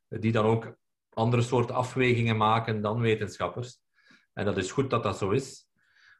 [0.08, 0.76] die dan ook
[1.10, 3.80] andere soorten afwegingen maken dan wetenschappers.
[4.34, 5.67] En dat is goed dat dat zo is,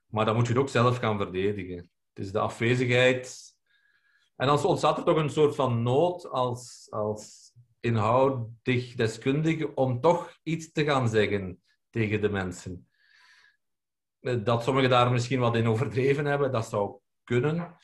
[0.08, 1.78] maar dan moet je het ook zelf gaan verdedigen.
[2.14, 3.54] Het is de afwezigheid.
[4.36, 10.40] En dan ontstaat er toch een soort van nood als, als inhoudig deskundige om toch
[10.44, 12.90] iets te gaan zeggen tegen de mensen.
[14.20, 17.76] Dat sommigen daar misschien wat in overdreven hebben, dat zou kunnen.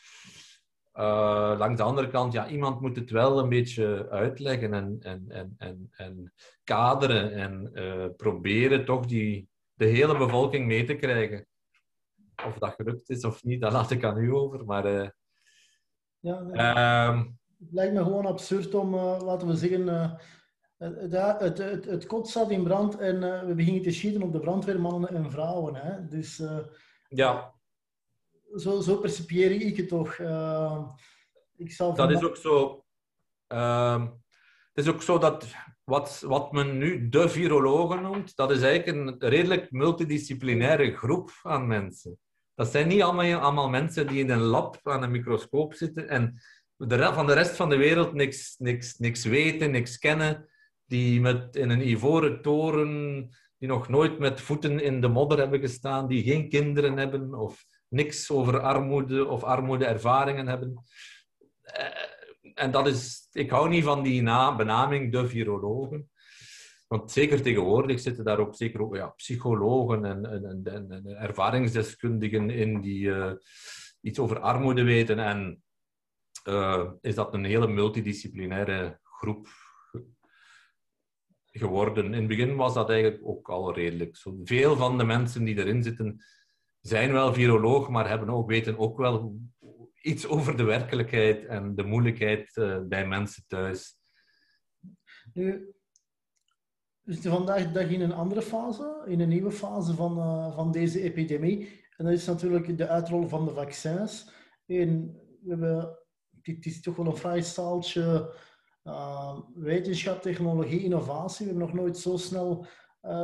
[0.95, 5.25] Uh, langs de andere kant, ja, iemand moet het wel een beetje uitleggen en, en,
[5.27, 11.47] en, en, en kaderen en uh, proberen toch die, de hele bevolking mee te krijgen.
[12.45, 14.65] Of dat gelukt is of niet, dat laat ik aan u over.
[14.65, 15.07] Maar, uh,
[16.19, 17.23] ja, uh,
[17.59, 19.87] het lijkt me gewoon absurd om, laten we zeggen,
[20.77, 24.39] het, het, het, het, kot staat in brand en we beginnen te schieten op de
[24.39, 25.75] brandweermannen en vrouwen.
[25.75, 26.07] Hè?
[26.07, 26.43] Dus,
[27.07, 27.53] ja,
[28.55, 30.17] zo, zo percipieer ik het toch.
[30.17, 30.87] Uh,
[31.55, 32.83] ik zal dat is ook zo.
[33.47, 34.05] Uh,
[34.73, 35.45] het is ook zo dat
[35.83, 41.67] wat, wat men nu de virologen noemt, dat is eigenlijk een redelijk multidisciplinaire groep aan
[41.67, 42.19] mensen.
[42.55, 46.41] Dat zijn niet allemaal, allemaal mensen die in een lab aan een microscoop zitten en
[46.77, 50.49] de, van de rest van de wereld niks, niks, niks weten, niks kennen,
[50.85, 55.59] die met, in een ivoren toren, die nog nooit met voeten in de modder hebben
[55.59, 60.83] gestaan, die geen kinderen hebben of niks over armoede of armoedeervaringen hebben.
[61.61, 61.85] Eh,
[62.53, 66.09] en dat is, ik hou niet van die na, benaming de virologen.
[66.87, 72.81] Want zeker tegenwoordig zitten daar ook zeker ja, psychologen en, en, en, en ervaringsdeskundigen in
[72.81, 73.31] die uh,
[74.01, 75.19] iets over armoede weten.
[75.19, 75.63] En
[76.47, 79.47] uh, is dat een hele multidisciplinaire groep
[81.51, 82.05] geworden.
[82.05, 84.17] In het begin was dat eigenlijk ook al redelijk.
[84.17, 86.23] Zo, veel van de mensen die erin zitten
[86.81, 89.39] zijn wel viroloog, maar hebben ook, weten ook wel
[90.01, 93.99] iets over de werkelijkheid en de moeilijkheid uh, bij mensen thuis.
[95.33, 95.73] Nu,
[97.01, 100.55] we zitten vandaag de dag in een andere fase, in een nieuwe fase van, uh,
[100.55, 101.79] van deze epidemie.
[101.97, 104.31] En dat is natuurlijk de uitrol van de vaccins.
[104.65, 105.97] En we hebben,
[106.41, 108.33] het is toch wel een vrij staaltje
[108.83, 111.45] uh, wetenschap, technologie, innovatie.
[111.45, 112.65] We hebben nog nooit zo snel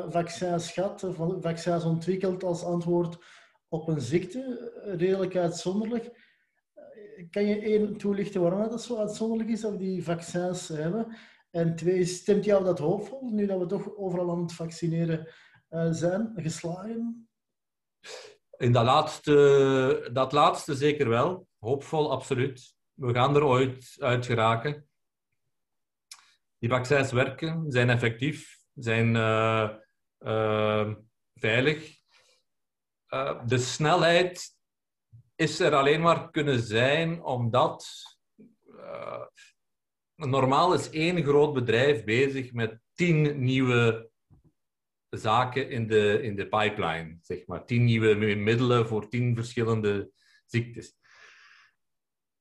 [0.09, 1.07] vaccins gehad,
[1.39, 3.17] vaccins ontwikkeld als antwoord
[3.67, 4.71] op een ziekte.
[4.97, 6.25] Redelijk uitzonderlijk.
[7.29, 11.17] Kan je één toelichten waarom dat zo uitzonderlijk is dat we die vaccins hebben?
[11.51, 15.27] En twee, stemt jou dat hoopvol, nu dat we toch overal aan het vaccineren
[15.69, 17.29] uh, zijn, geslagen?
[18.57, 21.47] In dat laatste, dat laatste zeker wel.
[21.59, 22.75] Hoopvol, absoluut.
[22.93, 24.87] We gaan er ooit uit geraken.
[26.57, 29.69] Die vaccins werken, zijn effectief, zijn uh,
[30.19, 30.93] uh,
[31.33, 31.96] veilig.
[33.45, 34.55] De snelheid
[35.35, 37.87] is er alleen maar kunnen zijn omdat
[40.15, 44.09] normaal is één groot bedrijf bezig met tien nieuwe
[45.09, 47.65] zaken in de, in de pipeline, zeg maar.
[47.65, 50.11] Tien nieuwe middelen voor tien verschillende
[50.45, 50.95] ziektes.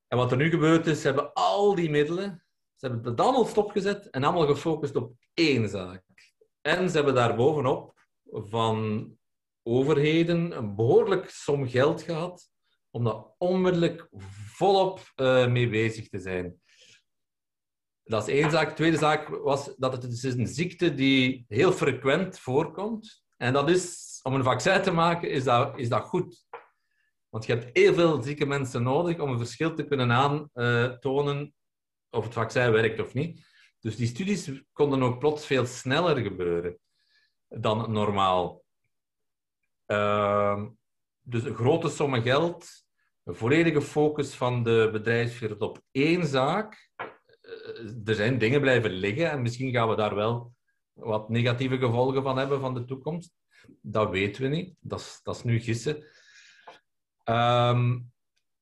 [0.06, 3.46] En wat er nu gebeurt is, ze hebben al die middelen, ze hebben dat allemaal
[3.46, 6.04] stopgezet en allemaal gefocust op één zaak.
[6.60, 9.10] En ze hebben daar bovenop van
[9.66, 12.50] overheden een behoorlijk som geld gehad
[12.90, 14.08] om daar onmiddellijk
[14.56, 16.60] volop uh, mee bezig te zijn.
[18.04, 18.68] Dat is één zaak.
[18.68, 23.24] De tweede zaak was dat het is een ziekte die heel frequent voorkomt.
[23.36, 26.46] En dat is, om een vaccin te maken, is dat, is dat goed.
[27.28, 31.54] Want je hebt heel veel zieke mensen nodig om een verschil te kunnen aantonen
[32.10, 33.46] of het vaccin werkt of niet.
[33.80, 36.78] Dus die studies konden ook plots veel sneller gebeuren
[37.48, 38.64] dan normaal.
[39.86, 40.64] Uh,
[41.20, 42.84] dus een grote sommen geld,
[43.24, 46.90] een volledige focus van de bedrijfswereld op één zaak
[48.04, 50.54] er zijn dingen blijven liggen en misschien gaan we daar wel
[50.92, 53.34] wat negatieve gevolgen van hebben van de toekomst.
[53.80, 54.74] Dat weten we niet.
[54.80, 55.96] Dat is, dat is nu gissen.
[57.24, 58.12] Um,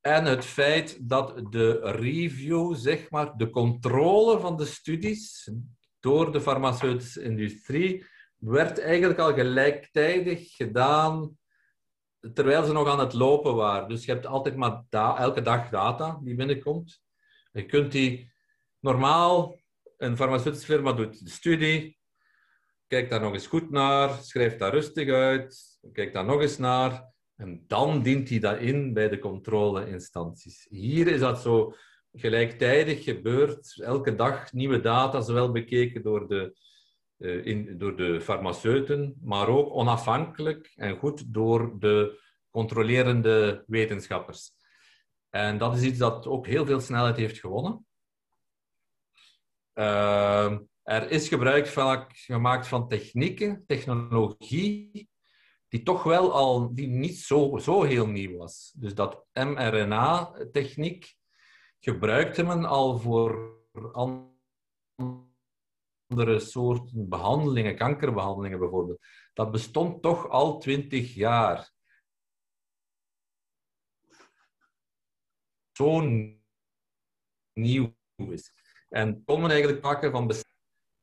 [0.00, 5.50] en het feit dat de review, zeg maar, de controle van de studies
[6.00, 8.06] door de farmaceutische industrie,
[8.44, 11.38] werd eigenlijk al gelijktijdig gedaan
[12.32, 13.88] terwijl ze nog aan het lopen waren.
[13.88, 17.02] Dus je hebt altijd maar elke dag data die binnenkomt.
[17.52, 18.32] Je kunt die
[18.80, 19.58] normaal,
[19.96, 21.98] een farmaceutische firma doet de studie,
[22.86, 27.12] kijkt daar nog eens goed naar, schrijft daar rustig uit, kijkt daar nog eens naar
[27.36, 30.66] en dan dient hij dat in bij de controleinstanties.
[30.70, 31.74] Hier is dat zo
[32.12, 36.56] gelijktijdig gebeurd, elke dag nieuwe data, zowel bekeken door de,
[37.24, 44.52] in, door de farmaceuten, maar ook onafhankelijk en goed door de controlerende wetenschappers.
[45.30, 47.86] En dat is iets dat ook heel veel snelheid heeft gewonnen.
[49.74, 55.08] Uh, er is gebruik vaak gemaakt van technieken, technologie,
[55.68, 58.72] die toch wel al die niet zo, zo heel nieuw was.
[58.76, 61.14] Dus dat mRNA-techniek
[61.80, 63.56] gebruikte men al voor
[63.92, 64.32] andere
[66.40, 69.00] soorten behandelingen, kankerbehandelingen bijvoorbeeld.
[69.32, 71.72] Dat bestond toch al twintig jaar.
[75.72, 76.00] Zo
[77.52, 78.52] nieuw is.
[78.88, 80.32] En kon men eigenlijk maken van,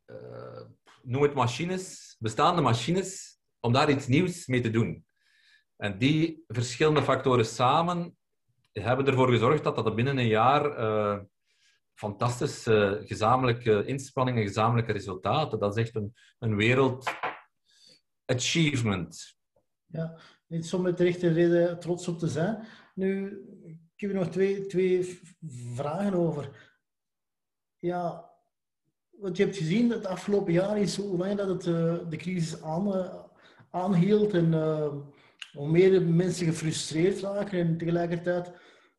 [0.05, 0.61] uh,
[1.01, 5.05] noem het machines, bestaande machines, om daar iets nieuws mee te doen.
[5.75, 8.17] En die verschillende factoren samen
[8.71, 11.19] hebben ervoor gezorgd dat dat binnen een jaar uh,
[12.01, 17.11] fantastische gezamenlijke inspanningen, gezamenlijke resultaten, dat is echt een, een wereld
[18.25, 19.37] achievement.
[19.85, 22.65] Ja, niet zo met rechte reden trots op te zijn.
[22.95, 23.41] Nu,
[23.95, 25.19] ik heb nog twee, twee
[25.73, 26.71] vragen over
[27.77, 28.29] ja,
[29.09, 31.63] wat je hebt gezien het afgelopen jaar is hoe lang dat het,
[32.11, 33.11] de crisis aan,
[33.69, 34.53] aanhield en
[35.51, 38.51] hoe meer mensen gefrustreerd raken en tegelijkertijd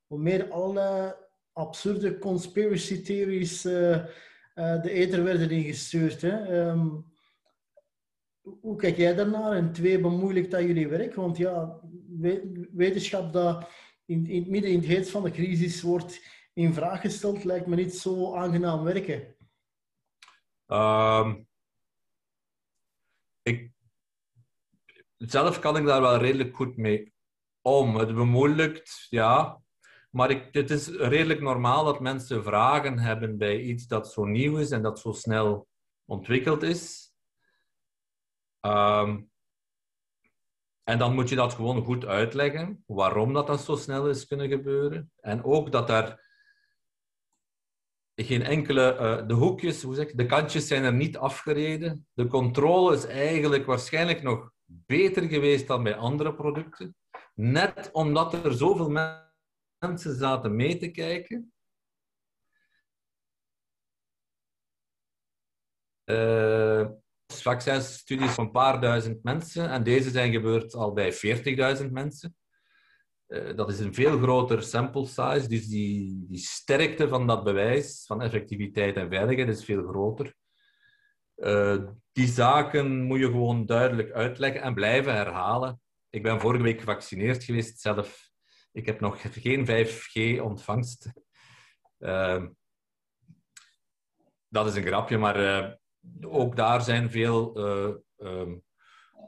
[0.06, 1.14] hoe meer allerlei
[1.52, 6.20] absurde conspiracy theories de ether werden ingestuurd.
[6.20, 6.68] Hè.
[6.68, 7.10] Um,
[8.40, 9.52] hoe kijk jij daarnaar?
[9.52, 11.14] En twee, bemoeilijkt dat jullie werk?
[11.14, 11.80] Want ja,
[12.72, 13.68] wetenschap dat
[14.04, 16.20] in, in midden, in het heet van de crisis wordt
[16.52, 19.36] in vraag gesteld, lijkt me niet zo aangenaam werken.
[20.66, 21.48] Um,
[23.42, 23.72] ik,
[25.16, 27.12] zelf kan ik daar wel redelijk goed mee
[27.60, 27.96] om.
[27.96, 29.61] Het bemoeilijkt, ja.
[30.14, 34.56] Maar ik, het is redelijk normaal dat mensen vragen hebben bij iets dat zo nieuw
[34.56, 35.68] is en dat zo snel
[36.04, 37.12] ontwikkeld is.
[38.60, 39.30] Um,
[40.84, 44.48] en dan moet je dat gewoon goed uitleggen, waarom dat, dat zo snel is kunnen
[44.48, 45.12] gebeuren.
[45.20, 46.30] En ook dat er
[48.14, 48.96] geen enkele...
[49.00, 52.06] Uh, de hoekjes, hoe zeg de kantjes zijn er niet afgereden.
[52.12, 56.96] De controle is eigenlijk waarschijnlijk nog beter geweest dan bij andere producten.
[57.34, 59.31] Net omdat er zoveel mensen
[59.96, 61.52] zaten mee te kijken.
[66.04, 66.88] Uh,
[67.26, 71.12] vaccinstudies van een paar duizend mensen en deze zijn gebeurd al bij
[71.82, 72.36] 40.000 mensen.
[73.28, 78.04] Uh, dat is een veel groter sample size, dus die, die sterkte van dat bewijs
[78.06, 80.34] van effectiviteit en veiligheid is veel groter.
[81.36, 85.80] Uh, die zaken moet je gewoon duidelijk uitleggen en blijven herhalen.
[86.10, 88.31] Ik ben vorige week gevaccineerd geweest zelf.
[88.72, 91.12] Ik heb nog geen 5G ontvangst.
[91.98, 92.46] Uh,
[94.48, 95.78] dat is een grapje, maar
[96.20, 98.62] ook daar zijn veel uh, um,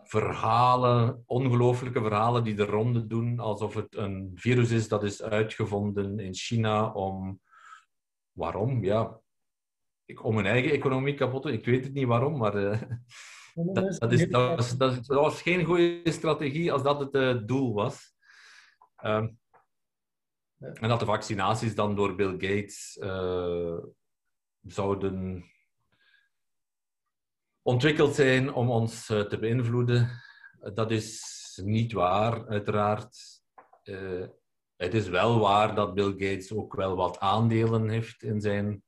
[0.02, 6.18] verhalen, ongelooflijke verhalen die de ronde doen, alsof het een virus is dat is uitgevonden
[6.18, 7.40] in China om...
[8.32, 8.84] Waarom?
[8.84, 9.20] Ja,
[10.22, 12.82] om hun eigen economie kapot te Ik weet het niet waarom, maar uh,
[13.54, 17.74] dat, dat, is, dat, was, dat, was, geen goede strategie als dat het uh, doel
[17.74, 18.13] was.
[19.02, 19.38] Um,
[20.58, 23.78] en dat de vaccinaties dan door Bill Gates uh,
[24.60, 25.44] zouden
[27.62, 30.22] ontwikkeld zijn om ons eh, te beïnvloeden.
[30.74, 33.42] Dat is niet waar, uiteraard.
[33.84, 34.26] Uh,
[34.76, 38.82] het is wel waar dat Bill Gates ook wel wat aandelen heeft in, zijn,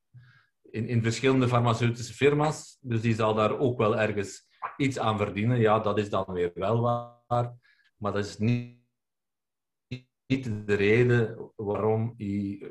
[0.61, 2.77] in, in verschillende farmaceutische firma's.
[2.81, 4.47] Dus die zal daar ook wel ergens
[4.77, 5.59] iets aan verdienen.
[5.59, 7.55] Ja, dat is dan weer wel waar.
[7.97, 8.76] Maar dat is niet,
[10.27, 12.27] niet de reden waarom hij.
[12.27, 12.69] Uh,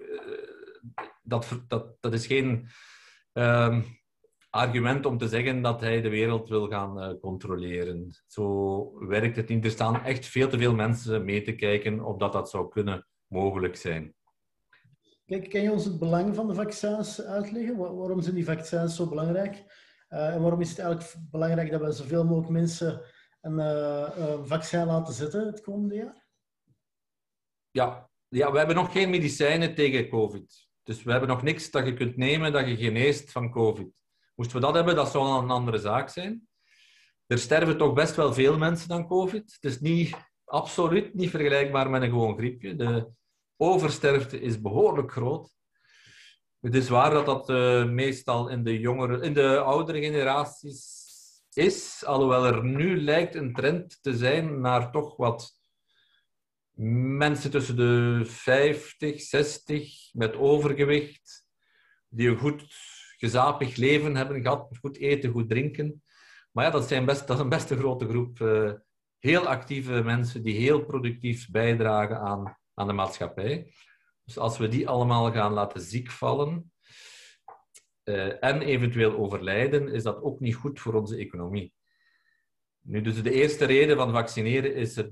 [1.23, 2.67] dat, dat, dat is geen.
[3.33, 3.83] Uh,
[4.51, 8.23] argument om te zeggen dat hij de wereld wil gaan uh, controleren.
[8.27, 9.65] Zo werkt het niet.
[9.65, 13.07] Er staan echt veel te veel mensen mee te kijken of dat, dat zou kunnen
[13.27, 14.15] mogelijk zijn.
[15.25, 17.77] Kijk, kan je ons het belang van de vaccins uitleggen?
[17.77, 19.65] Waarom zijn die vaccins zo belangrijk?
[20.09, 23.01] Uh, en waarom is het eigenlijk belangrijk dat we zoveel mogelijk mensen
[23.41, 26.26] een vaccin laten zetten het komende jaar?
[27.77, 28.11] Ja.
[28.29, 30.69] ja, we hebben nog geen medicijnen tegen COVID.
[30.83, 33.89] Dus we hebben nog niks dat je kunt nemen dat je geneest van COVID.
[34.35, 36.49] Moesten we dat hebben, dat zou een andere zaak zijn.
[37.27, 39.59] Er sterven toch best wel veel mensen aan COVID.
[39.61, 42.77] Het is niet, absoluut niet vergelijkbaar met een gewoon griepje.
[42.77, 43.09] De
[43.57, 45.55] oversterfte is behoorlijk groot.
[46.61, 51.05] Het is waar dat dat uh, meestal in de, jongere, in de oudere generaties
[51.53, 55.56] is, alhoewel er nu lijkt een trend te zijn naar toch wat
[56.77, 61.49] mensen tussen de 50, 60 met overgewicht,
[62.09, 62.67] die een goed
[63.17, 66.03] gezapig leven hebben gehad, goed eten, goed drinken.
[66.53, 68.73] Maar ja, dat, zijn best, dat is een best een grote groep uh,
[69.19, 73.73] heel actieve mensen die heel productief bijdragen aan, aan de maatschappij.
[74.25, 76.73] Dus als we die allemaal gaan laten ziek vallen
[78.05, 81.73] uh, en eventueel overlijden, is dat ook niet goed voor onze economie.
[82.81, 85.11] Nu, dus de eerste reden van vaccineren is het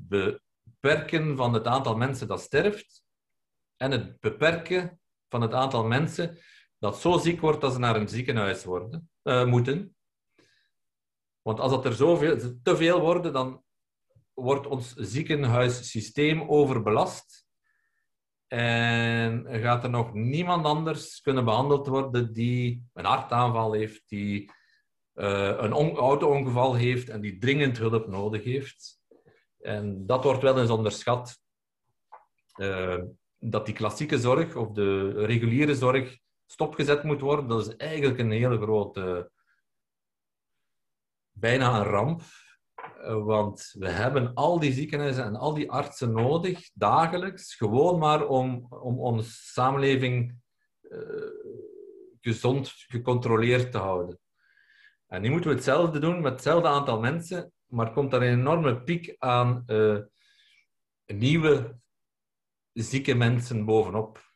[0.64, 3.04] beperken van het aantal mensen dat sterft
[3.76, 6.38] en het beperken van het aantal mensen
[6.78, 9.96] dat zo ziek wordt dat ze naar een ziekenhuis worden, uh, moeten.
[11.42, 13.62] Want als dat er zoveel, te veel worden, dan
[14.34, 17.46] wordt ons ziekenhuissysteem overbelast.
[18.46, 24.50] En gaat er nog niemand anders kunnen behandeld worden die een hartaanval heeft, die
[25.14, 29.02] uh, een auto-ongeval heeft en die dringend hulp nodig heeft.
[29.64, 31.38] En dat wordt wel eens onderschat.
[32.56, 33.02] Uh,
[33.38, 38.30] dat die klassieke zorg of de reguliere zorg stopgezet moet worden, dat is eigenlijk een
[38.30, 39.30] hele grote,
[41.30, 42.22] bijna een ramp.
[42.74, 48.26] Eh, want we hebben al die ziekenhuizen en al die artsen nodig, dagelijks, gewoon maar
[48.26, 50.34] om, om onze samenleving
[50.82, 50.98] uh,
[52.20, 54.18] gezond gecontroleerd te houden.
[55.06, 58.82] En nu moeten we hetzelfde doen met hetzelfde aantal mensen, maar komt er een enorme
[58.82, 59.98] piek aan uh,
[61.06, 61.78] nieuwe
[62.72, 64.32] zieke mensen bovenop.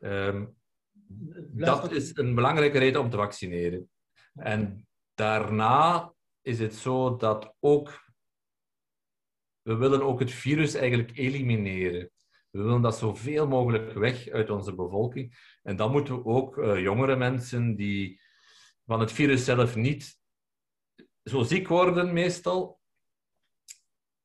[0.00, 0.56] Um,
[1.52, 3.90] dat is een belangrijke reden om te vaccineren.
[4.34, 8.10] En daarna is het zo dat ook
[9.62, 12.10] we willen ook het virus eigenlijk elimineren.
[12.50, 15.56] We willen dat zoveel mogelijk weg uit onze bevolking.
[15.62, 18.20] En dan moeten we ook uh, jongere mensen die
[18.86, 20.20] van het virus zelf niet
[21.24, 22.80] zo ziek worden, meestal,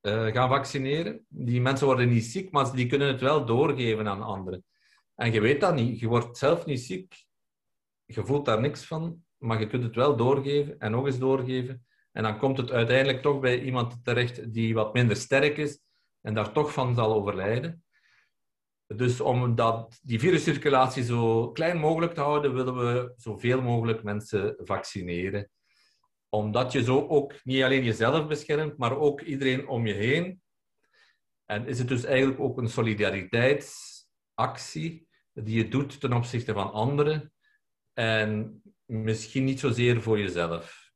[0.01, 1.25] uh, gaan vaccineren.
[1.29, 4.65] Die mensen worden niet ziek, maar die kunnen het wel doorgeven aan anderen.
[5.15, 5.99] En je weet dat niet.
[5.99, 7.25] Je wordt zelf niet ziek.
[8.05, 11.85] Je voelt daar niks van, maar je kunt het wel doorgeven en nog eens doorgeven.
[12.11, 15.81] En dan komt het uiteindelijk toch bij iemand terecht die wat minder sterk is
[16.21, 17.83] en daar toch van zal overlijden.
[18.95, 24.55] Dus om dat, die viruscirculatie zo klein mogelijk te houden, willen we zoveel mogelijk mensen
[24.57, 25.49] vaccineren.
[26.29, 30.41] Omdat je zo ook niet alleen jezelf beschermt, maar ook iedereen om je heen.
[31.45, 37.33] En is het dus eigenlijk ook een solidariteitsactie die je doet ten opzichte van anderen.
[37.93, 40.91] En misschien niet zozeer voor jezelf.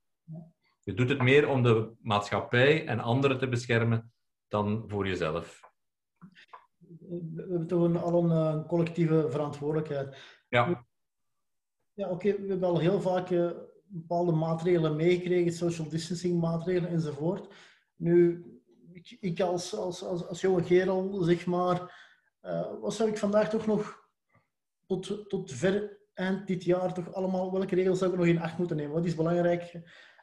[0.84, 4.14] Je doet het meer om de maatschappij en anderen te beschermen
[4.48, 5.60] dan voor jezelf.
[7.10, 10.18] We hebben toch al een uh, collectieve verantwoordelijkheid.
[10.50, 10.86] Ja.
[11.94, 13.52] Ja, oké, we hebben al heel vaak uh,
[13.92, 17.54] bepaalde maatregelen meegekregen, social distancing maatregelen enzovoort.
[17.96, 18.46] Nu,
[19.20, 22.10] ik, als, als, als, als jonge kerel, zeg maar,
[22.46, 24.10] uh, wat zou ik vandaag toch nog
[24.86, 28.58] tot, tot ver eind dit jaar toch allemaal, welke regels zou ik nog in acht
[28.58, 28.94] moeten nemen?
[28.94, 29.82] Wat is belangrijk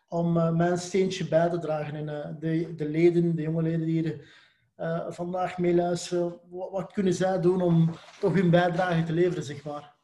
[0.09, 1.95] om uh, mijn steentje bij te dragen.
[1.95, 4.47] En uh, de, de leden, de jonge leden die hier
[5.09, 9.97] vandaag meeluisteren, wat, wat, kunnen zij doen om toch hun bijdrage te leveren, zeg maar?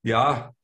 [0.00, 0.54] Ja,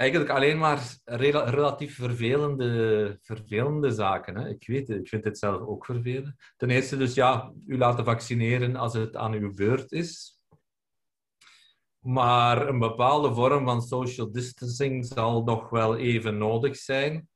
[0.00, 4.36] eigenlijk alleen maar rel relatief vervelende, vervelende zaken.
[4.36, 4.48] Hè.
[4.48, 6.34] Ik weet het, ik vind het zelf ook vervelend.
[6.56, 10.40] Ten eerste dus ja, u laten vaccineren als het aan uw beurt is.
[11.98, 17.28] Maar een bepaalde vorm van social distancing zal nog wel even nodig zijn.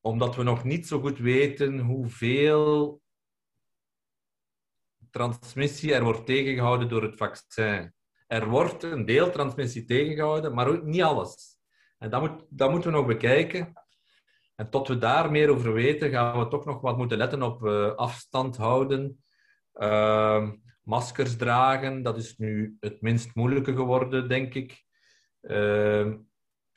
[0.00, 3.00] Omdat we nog niet zo goed weten hoeveel
[5.10, 7.92] transmissie er wordt tegengehouden door het vaccin.
[8.28, 11.56] Er wordt een deel transmissie tegengehouden, maar ook niet alles.
[11.98, 13.72] En dat, moet, dat moeten we nog bekijken.
[14.54, 17.62] En tot we daar meer over weten, gaan we toch nog wat moeten letten op
[17.62, 19.24] uh, afstand houden.
[19.74, 20.50] Uh,
[20.82, 24.84] maskers dragen, dat is nu het minst moeilijke geworden, denk ik.
[25.40, 26.14] Uh,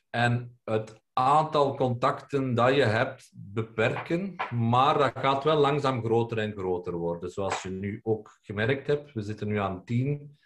[0.09, 6.53] en het aantal contacten dat je hebt beperken, maar dat gaat wel langzaam groter en
[6.53, 9.13] groter worden, zoals je nu ook gemerkt hebt.
[9.13, 10.39] We zitten nu aan 10.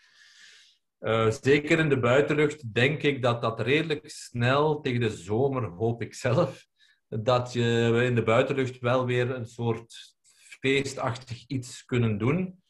[0.99, 6.01] Uh, zeker in de buitenlucht denk ik dat dat redelijk snel tegen de zomer, hoop
[6.01, 6.67] ik zelf,
[7.07, 10.15] dat je in de buitenlucht wel weer een soort
[10.59, 12.63] feestachtig iets kunnen doen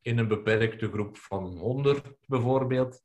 [0.00, 3.02] in een beperkte groep van 100 bijvoorbeeld,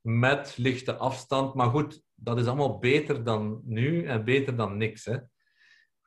[0.00, 1.54] met lichte afstand.
[1.54, 5.04] Maar goed, dat is allemaal beter dan nu en beter dan niks.
[5.04, 5.16] Hè.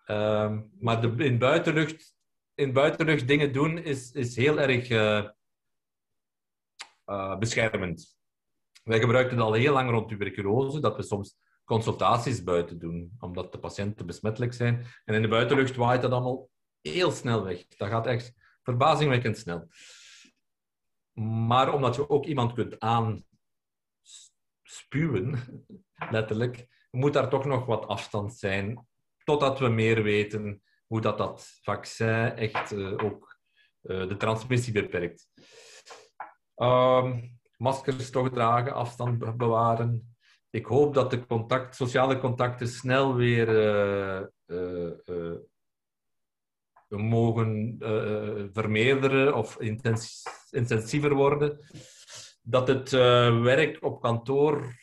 [0.08, 2.16] Uh, maar in, buitenlucht,
[2.56, 5.30] in buitenlucht dingen doen is, is heel erg uh,
[7.12, 8.20] uh, beschermend.
[8.84, 13.52] Wij gebruiken het al heel lang rond tuberculose, dat we soms consultaties buiten doen, omdat
[13.52, 14.86] de patiënten besmettelijk zijn.
[15.06, 16.50] En in de buitenlucht waait dat allemaal
[16.82, 17.68] heel snel weg.
[17.68, 18.34] Dat gaat echt
[18.64, 19.68] verbazingwekkend snel.
[21.48, 23.26] Maar omdat je ook iemand kunt aanspuwen,
[26.10, 28.88] letterlijk, moet daar toch nog wat afstand zijn,
[29.24, 33.40] totdat we meer weten hoe dat, dat vaccin echt uh, ook
[33.82, 35.30] uh, de transmissie beperkt.
[36.62, 40.16] Um, maskers toch dragen, afstand bewaren.
[40.50, 43.50] Ik hoop dat de contact, sociale contacten snel weer
[44.46, 45.36] uh,
[46.88, 51.60] mogen uh, vermeerderen of intens intensiever worden.
[52.42, 54.76] Dat het werk op kantoor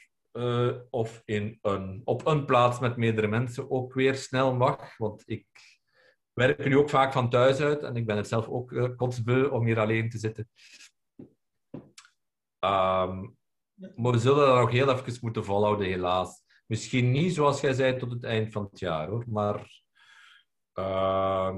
[0.91, 4.97] of in een, op een plaats met meerdere mensen ook weer snel mag.
[4.97, 5.47] Want ik
[6.33, 9.45] werk nu ook vaak van thuis uit en ik ben het zelf ook uh, kotsbeu
[9.45, 10.49] om hier alleen te zitten.
[12.61, 13.36] Um,
[13.96, 16.42] maar we zullen dat nog heel even moeten volhouden, helaas.
[16.66, 19.24] Misschien niet zoals jij zei tot het eind van het jaar, hoor.
[19.26, 19.82] Maar
[20.74, 21.56] uh,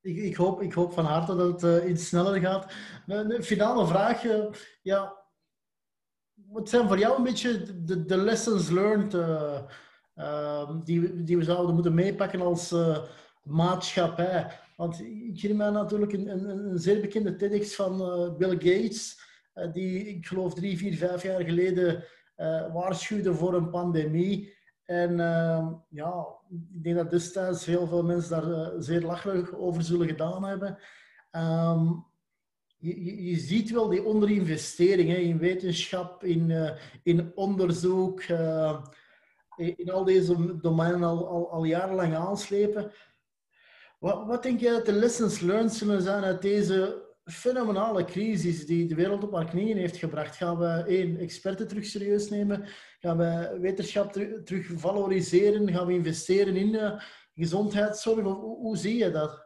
[0.00, 2.72] ik, ik, hoop, ik hoop van harte dat het uh, iets sneller gaat.
[3.06, 4.24] Een finale vraag.
[4.24, 4.44] Uh,
[4.82, 5.24] ja,
[6.46, 11.74] wat zijn voor jou een beetje de, de lessons learned uh, die, die we zouden
[11.74, 12.74] moeten meepakken als
[13.42, 14.60] maatschappij?
[14.76, 17.96] Want ik herinner mij natuurlijk een, een, een zeer bekende TEDx van
[18.38, 19.24] Bill Gates.
[19.72, 22.04] Die, ik geloof, drie, vier, vijf jaar geleden
[22.72, 24.54] waarschuwde voor een pandemie.
[24.84, 26.26] En ehm, ja,
[26.72, 30.78] ik denk dat destijds heel veel mensen daar zeer lachelijk over zullen gedaan hebben.
[31.30, 31.92] Ehm,
[32.78, 38.22] je, je, ziet wel die onderinvestering hè, in wetenschap, in, in onderzoek,
[39.56, 42.92] in al deze domeinen al, al, jarenlang aanslepen.
[43.98, 48.86] Wat, wat denk je dat de lessons learned zullen zijn uit deze fenomenale crisis die
[48.86, 50.36] de wereld op haar knieën heeft gebracht?
[50.36, 52.68] Gaan we één, experten terug serieus nemen?
[52.98, 54.12] Gaan we wetenschap
[54.44, 55.72] terug, valoriseren?
[55.72, 57.00] Gaan we investeren in uh,
[57.34, 58.24] gezondheidszorg?
[58.24, 59.44] Hoe, zie je dat?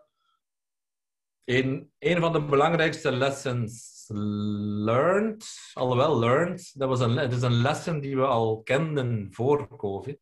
[1.44, 4.04] Een, een van de belangrijkste lessons
[4.84, 7.00] learned, alhoewel learned, dat was
[7.32, 10.18] is een lesson die we al kenden voor COVID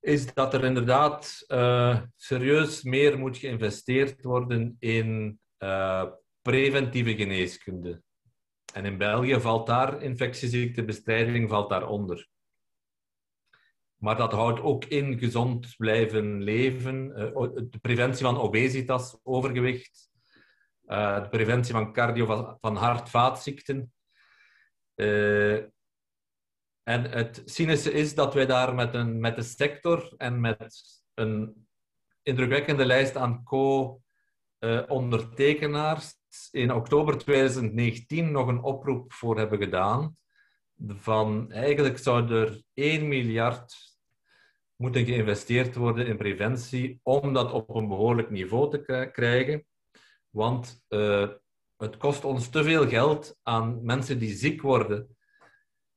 [0.00, 6.04] is dat er inderdaad uh, serieus meer moet geïnvesteerd worden in uh,
[6.42, 8.02] preventieve geneeskunde.
[8.74, 12.28] En in België valt daar infectieziektebestrijding valt daaronder.
[13.96, 20.10] Maar dat houdt ook in gezond blijven leven, uh, de preventie van obesitas, overgewicht,
[20.88, 23.92] de preventie van cardio, van hart-vaatziekten.
[26.88, 30.82] En het cynische is dat wij daar met, een, met de sector en met
[31.14, 31.66] een
[32.22, 36.14] indrukwekkende lijst aan co-ondertekenaars
[36.50, 40.16] in oktober 2019 nog een oproep voor hebben gedaan.
[40.86, 43.74] Van eigenlijk zou er 1 miljard
[44.76, 49.66] moeten geïnvesteerd worden in preventie om dat op een behoorlijk niveau te krijgen.
[50.30, 51.28] Want uh,
[51.76, 55.16] het kost ons te veel geld aan mensen die ziek worden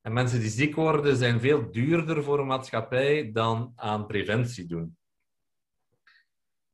[0.02, 4.98] en mensen die ziek worden zijn veel duurder voor een maatschappij dan aan preventie doen.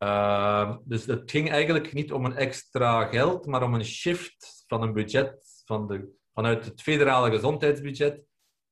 [0.03, 4.82] Uh, dus het ging eigenlijk niet om een extra geld, maar om een shift van
[4.82, 8.23] een budget van de, vanuit het federale gezondheidsbudget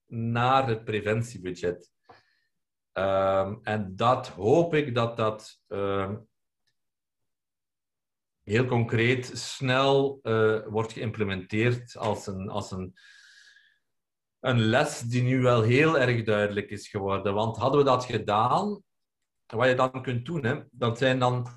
[0.06, 1.92] naar het preventiebudget.
[2.94, 6.16] Uh, en dat hoop ik dat dat uh,
[8.46, 12.94] heel concreet snel eh, wordt geïmplementeerd als een, als een
[14.46, 17.34] een les die nu wel heel erg duidelijk is geworden.
[17.34, 18.82] Want hadden we dat gedaan,
[19.46, 21.48] wat je dan kunt doen, hè, dat zijn dan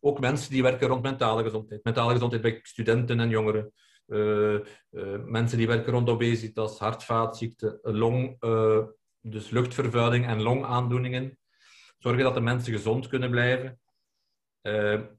[0.00, 1.84] ook mensen die werken rond mentale gezondheid.
[1.84, 3.72] Mentale gezondheid bij studenten en jongeren.
[4.06, 4.54] Uh,
[4.90, 8.82] uh, mensen die werken rond obesitas, hartvaatziekten, long, uh,
[9.20, 11.38] dus luchtvervuiling en longaandoeningen.
[11.98, 13.80] Zorgen dat de mensen gezond kunnen blijven.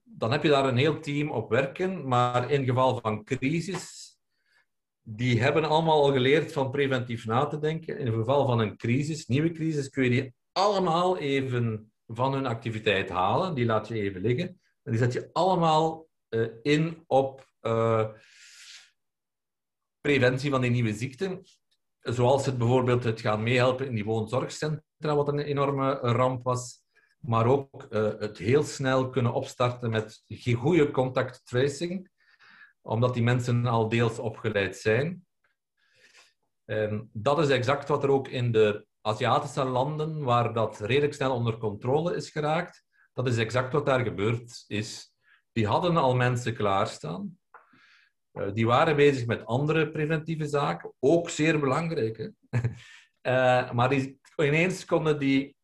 [0.03, 4.01] dan heb je daar een heel team op werken, maar in geval van crisis
[5.16, 7.97] die hebben allemaal al geleerd van preventief na te denken.
[7.97, 12.45] In het geval van een crisis, nieuwe crisis, kun je die allemaal even van hun
[12.45, 13.53] activiteit halen.
[13.53, 14.47] Die laat je even liggen.
[14.84, 18.07] En die zet je allemaal uh, in op uh,
[20.01, 21.41] preventie van die nieuwe ziekten.
[21.99, 26.80] Zoals het bijvoorbeeld het gaan meehelpen in die woonzorgcentra, wat een enorme ramp was.
[27.20, 30.24] Maar ook uh, het heel snel kunnen opstarten met
[30.57, 32.09] goede contact tracing
[32.82, 35.25] omdat die mensen al deels opgeleid zijn.
[36.65, 41.36] En dat is exact wat er ook in de Aziatische landen, waar dat redelijk snel
[41.36, 45.13] onder controle is geraakt, dat is exact wat daar gebeurd is.
[45.51, 47.39] Die hadden al mensen klaarstaan.
[48.34, 52.32] Uh, die waren bezig met andere preventieve zaken, ook zeer belangrijk.
[53.21, 55.55] Uh, maar die, ineens konden die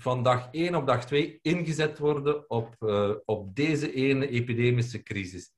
[0.00, 5.52] van dag 1 op dag 2 ingezet worden op, uh, op deze ene epidemische crisis.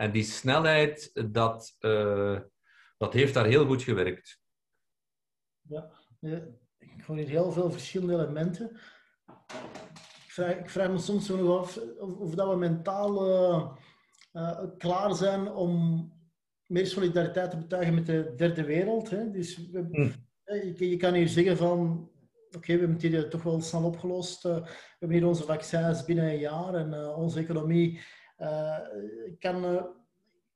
[0.00, 2.38] En die snelheid, dat, uh,
[2.98, 4.40] dat heeft daar heel goed gewerkt.
[5.60, 5.90] Ja,
[6.78, 8.70] ik hoor hier heel veel verschillende elementen.
[10.24, 13.70] Ik vraag, ik vraag me soms nog af of, of dat we mentaal uh,
[14.32, 16.04] uh, klaar zijn om
[16.66, 19.10] meer solidariteit te betuigen met de derde wereld.
[19.10, 19.30] Hè?
[19.30, 20.10] Dus we, hm.
[20.44, 22.10] je, je, kan hier zeggen van
[22.56, 24.42] oké, we hebben het hier toch wel snel opgelost.
[24.42, 24.62] we
[24.98, 28.00] hebben hier onze vaccins binnen een jaar en onze economie
[29.38, 29.82] kan, uh,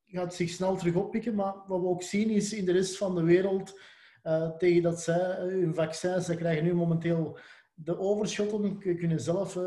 [0.07, 1.35] gaat zich snel terug oppikken.
[1.35, 3.80] Maar wat we ook zien is in de rest van de wereld,
[4.24, 7.39] uh, tegen dat zij hun vaccins, zij krijgen nu momenteel
[7.74, 9.59] de overschotten, kunnen zelf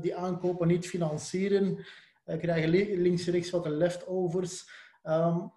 [0.00, 1.84] die aankopen niet financieren,
[2.24, 2.68] krijgen
[3.00, 4.70] links en rechts wat de leftovers.
[5.02, 5.52] Um,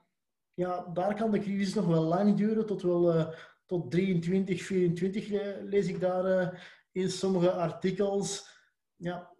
[0.54, 3.34] ja, daar kan de crisis nog wel lang duren, tot wel
[3.66, 5.30] tot 23, 24
[5.64, 6.54] lees ik daar
[6.92, 8.50] in sommige artikels.
[8.96, 9.31] Ja,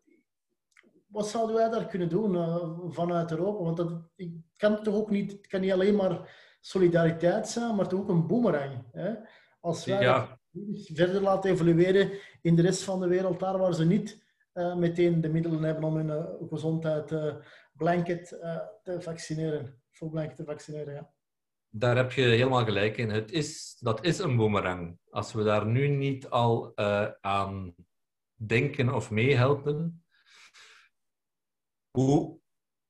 [1.12, 3.64] wat zouden wij daar kunnen doen uh, vanuit Europa?
[3.64, 7.88] Want dat ik kan toch ook niet, het kan niet alleen maar solidariteit zijn, maar
[7.88, 8.84] toch ook een boemerang.
[8.92, 9.14] Hè?
[9.60, 10.40] Als wij ja.
[10.94, 15.22] verder laten evolueren in de rest van de wereld, daar waar ze niet uh, meteen
[15.22, 17.14] de middelen hebben om hun uh, gezondheid
[17.74, 18.28] blanket
[18.84, 19.82] te vaccineren.
[19.92, 20.94] volblank te vaccineren.
[20.94, 21.14] Ja.
[21.70, 23.10] Daar heb je helemaal gelijk in.
[23.10, 24.98] Het is, dat is een boemerang.
[25.10, 26.78] Als we daar nu niet al
[27.22, 27.76] aan
[28.36, 30.01] denken of meehelpen,
[31.92, 32.40] hoe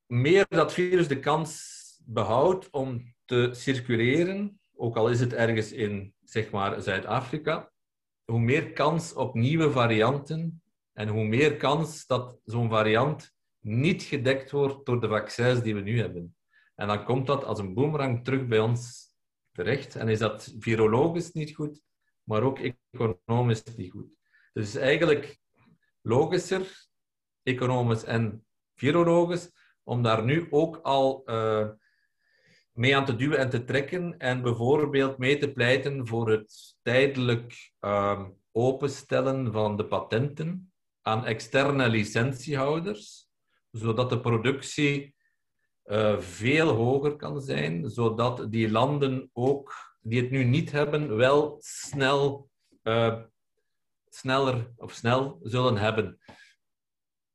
[0.06, 6.14] meer dat virus de kans behoudt om te circuleren, ook al is het ergens in
[6.24, 7.72] zeg maar Zuid-Afrika,
[8.26, 14.52] hoe meer kans op nieuwe varianten en hoe meer kans dat zo'n variant niet gedekt
[14.52, 16.36] wordt door de vaccins die we nu hebben.
[16.76, 19.10] En dan komt dat als een boemerang terug bij ons
[19.52, 19.96] terecht.
[19.96, 21.82] En is dat virologisch niet goed,
[22.24, 22.60] maar ook
[22.92, 24.18] economisch niet goed.
[24.54, 25.40] Dus eigenlijk
[26.02, 26.88] logischer,
[27.44, 28.46] economisch en
[29.84, 31.68] om daar nu ook al uh,
[32.72, 37.72] mee aan te duwen en te trekken en bijvoorbeeld mee te pleiten voor het tijdelijk
[37.82, 40.72] uh, openstellen van de patenten
[41.02, 43.28] aan externe licentiehouders,
[43.72, 45.16] zodat de productie
[45.86, 51.56] uh, veel hoger kan zijn, zodat die landen ook, die het nu niet hebben, wel
[51.60, 52.50] snel,
[52.84, 53.22] uh,
[54.10, 56.20] sneller of snel zullen hebben.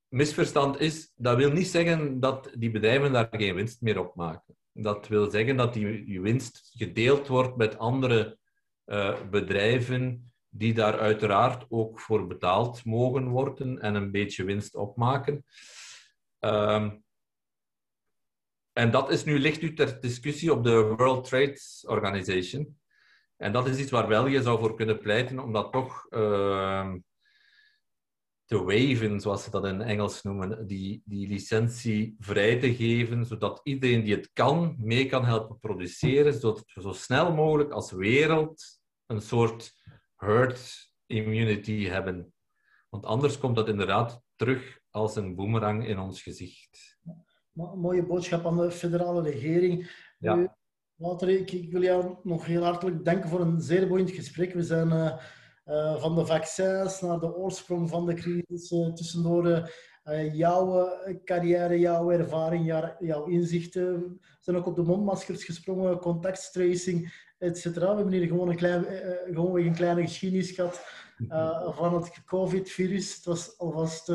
[0.09, 4.57] Misverstand is, dat wil niet zeggen dat die bedrijven daar geen winst meer op maken.
[4.72, 8.38] Dat wil zeggen dat die, winst gedeeld wordt met andere
[8.86, 15.44] uh, bedrijven die daar uiteraard ook voor betaald mogen worden en een beetje winst opmaken.
[16.40, 16.92] Uh,
[18.72, 22.78] en dat is nu, ligt nu ter discussie op de World Trade Organization.
[23.36, 26.92] En dat is iets waar België zou voor kunnen pleiten, om dat toch uh,
[28.47, 33.61] te waven, zoals ze dat in Engels noemen, die, die licentie vrij te geven, zodat
[33.62, 38.64] iedereen die het kan, mee kan helpen produceren, zodat we zo snel mogelijk als wereld
[39.07, 39.72] een soort
[40.16, 42.32] herd immunity hebben.
[42.88, 46.97] Want anders komt dat inderdaad terug als een boemerang in ons gezicht
[47.57, 49.90] mooie boodschap aan de federale regering.
[50.18, 50.57] Ja.
[50.94, 54.53] Walter, ik, ik, wil jou nog heel hartelijk danken voor een zeer boeiend gesprek.
[54.53, 55.16] We zijn uh,
[55.66, 59.70] uh, van de vaccins naar de oorsprong van de crisis, uh, tussendoor
[60.32, 60.88] jouw
[61.24, 64.00] carrière, jouw ervaring, jouw, jouw inzichten.
[64.00, 67.64] We zijn ook op de mondmaskers gesprongen, contacttracing, etc.
[67.64, 68.84] We hebben hier gewoon een, klein,
[69.32, 70.80] gewoon een kleine geschiedenis gehad
[71.74, 73.14] van het COVID-virus.
[73.14, 74.12] Het was alvast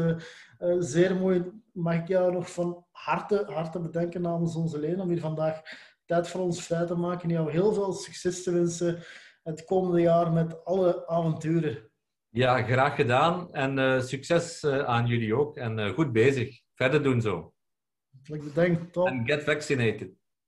[0.79, 1.51] zeer mooi.
[1.71, 5.61] Mag ik jou nog van harte, harte bedanken namens onze leden om hier vandaag
[6.05, 7.29] tijd voor ons vrij te maken.
[7.29, 9.03] Jou heel veel succes te wensen
[9.43, 11.91] het komende jaar met alle avonturen.
[12.29, 13.53] Ja, graag gedaan.
[13.53, 15.57] En uh, succes uh, aan jullie ook.
[15.57, 16.61] En uh, goed bezig.
[16.73, 17.53] Verder doen zo.
[18.11, 18.97] Hartelijk bedankt.
[18.97, 20.20] And get vaccinated.